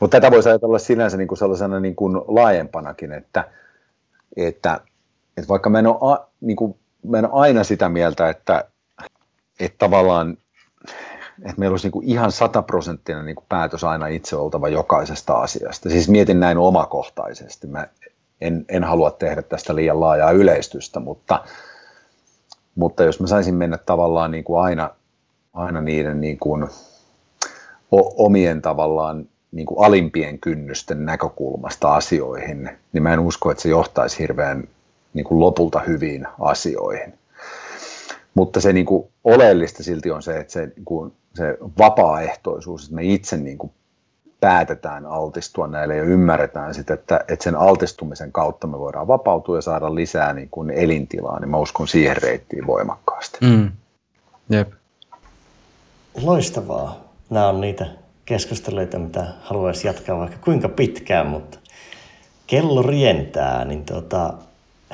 [0.00, 3.44] Mutta tätä voisi ajatella sinänsä niin kuin sellaisena niin kuin laajempanakin, että,
[4.36, 4.80] että,
[5.36, 8.64] että vaikka mä en ole a, niin kuin mä en aina sitä mieltä, että,
[9.60, 10.36] että tavallaan
[11.42, 15.90] että meillä olisi niin ihan sataprosenttinen niin päätös aina itse oltava jokaisesta asiasta.
[15.90, 17.66] Siis mietin näin omakohtaisesti.
[17.66, 17.86] Mä
[18.40, 21.44] en, en halua tehdä tästä liian laajaa yleistystä, mutta,
[22.74, 24.90] mutta jos mä saisin mennä tavallaan niin kuin aina,
[25.52, 26.68] aina niiden niin kuin
[28.16, 34.18] omien tavallaan niin kuin alimpien kynnysten näkökulmasta asioihin, niin mä en usko, että se johtaisi
[34.18, 34.68] hirveän
[35.14, 37.14] niin kuin lopulta hyviin asioihin.
[38.34, 42.94] Mutta se niin kuin oleellista silti on se, että se, niin kuin, se vapaaehtoisuus, että
[42.94, 43.72] me itse niin kuin
[44.40, 49.62] päätetään altistua näille ja ymmärretään sitten, että, että sen altistumisen kautta me voidaan vapautua ja
[49.62, 53.38] saada lisää niin kuin elintilaa, niin mä uskon siihen reittiin voimakkaasti.
[53.40, 53.70] Mm.
[54.48, 54.72] Jep.
[56.22, 57.04] Loistavaa.
[57.30, 57.86] Nämä on niitä
[58.30, 61.58] keskusteluita, mitä haluaisi jatkaa vaikka kuinka pitkään, mutta
[62.46, 64.34] kello rientää, niin tuota,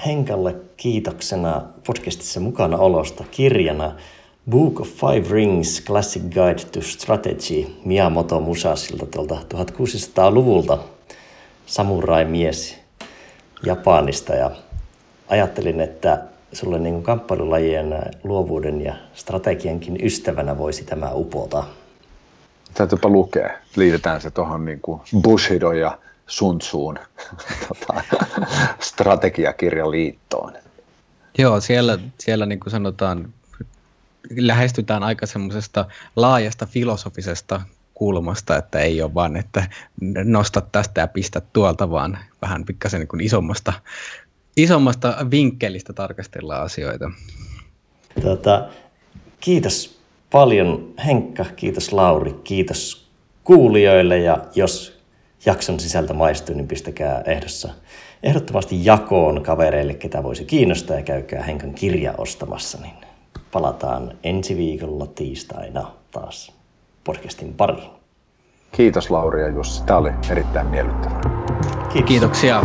[0.06, 3.94] Henkalle kiitoksena podcastissa mukana olosta kirjana
[4.50, 10.78] Book of Five Rings Classic Guide to Strategy Miyamoto Musasilta tuolta 1600-luvulta.
[11.66, 12.76] samurai-mies
[13.66, 14.50] Japanista ja
[15.28, 16.22] ajattelin, että
[16.52, 17.94] sulle niin kamppailulajien
[18.24, 21.64] luovuuden ja strategiankin ystävänä voisi tämä upota.
[22.76, 23.50] Täytyypä lukea.
[23.76, 24.80] Liitetään se tuohon niin
[25.22, 26.98] Bushido ja Sun Tzuun
[27.68, 28.02] tota,
[28.80, 30.52] strategiakirjaliittoon.
[31.38, 33.32] Joo, siellä, siellä niin kuin sanotaan,
[34.36, 35.84] lähestytään aika semmoisesta
[36.16, 37.60] laajasta filosofisesta
[37.94, 39.68] kulmasta, että ei ole vaan, että
[40.24, 43.72] nosta tästä ja pistä tuolta, vaan vähän pikkasen niin kuin isommasta,
[44.56, 47.10] isommasta vinkkelistä tarkastellaan asioita.
[48.22, 48.68] Tota,
[49.40, 49.95] kiitos
[50.30, 53.06] paljon Henkka, kiitos Lauri, kiitos
[53.44, 55.00] kuulijoille ja jos
[55.46, 57.68] jakson sisältö maistuu, niin pistäkää ehdossa
[58.22, 62.94] ehdottomasti jakoon kavereille, ketä voisi kiinnostaa ja käykää Henkan kirja ostamassa, niin
[63.52, 66.52] palataan ensi viikolla tiistaina taas
[67.04, 67.90] podcastin pariin.
[68.72, 69.84] Kiitos Lauri ja Jussi.
[69.84, 71.20] Tämä oli erittäin miellyttävää.
[71.92, 72.08] Kiitos.
[72.08, 72.62] Kiitoksia.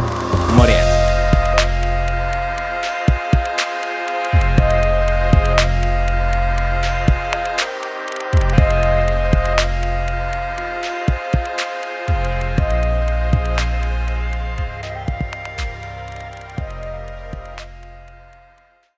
[0.55, 0.90] Morjens.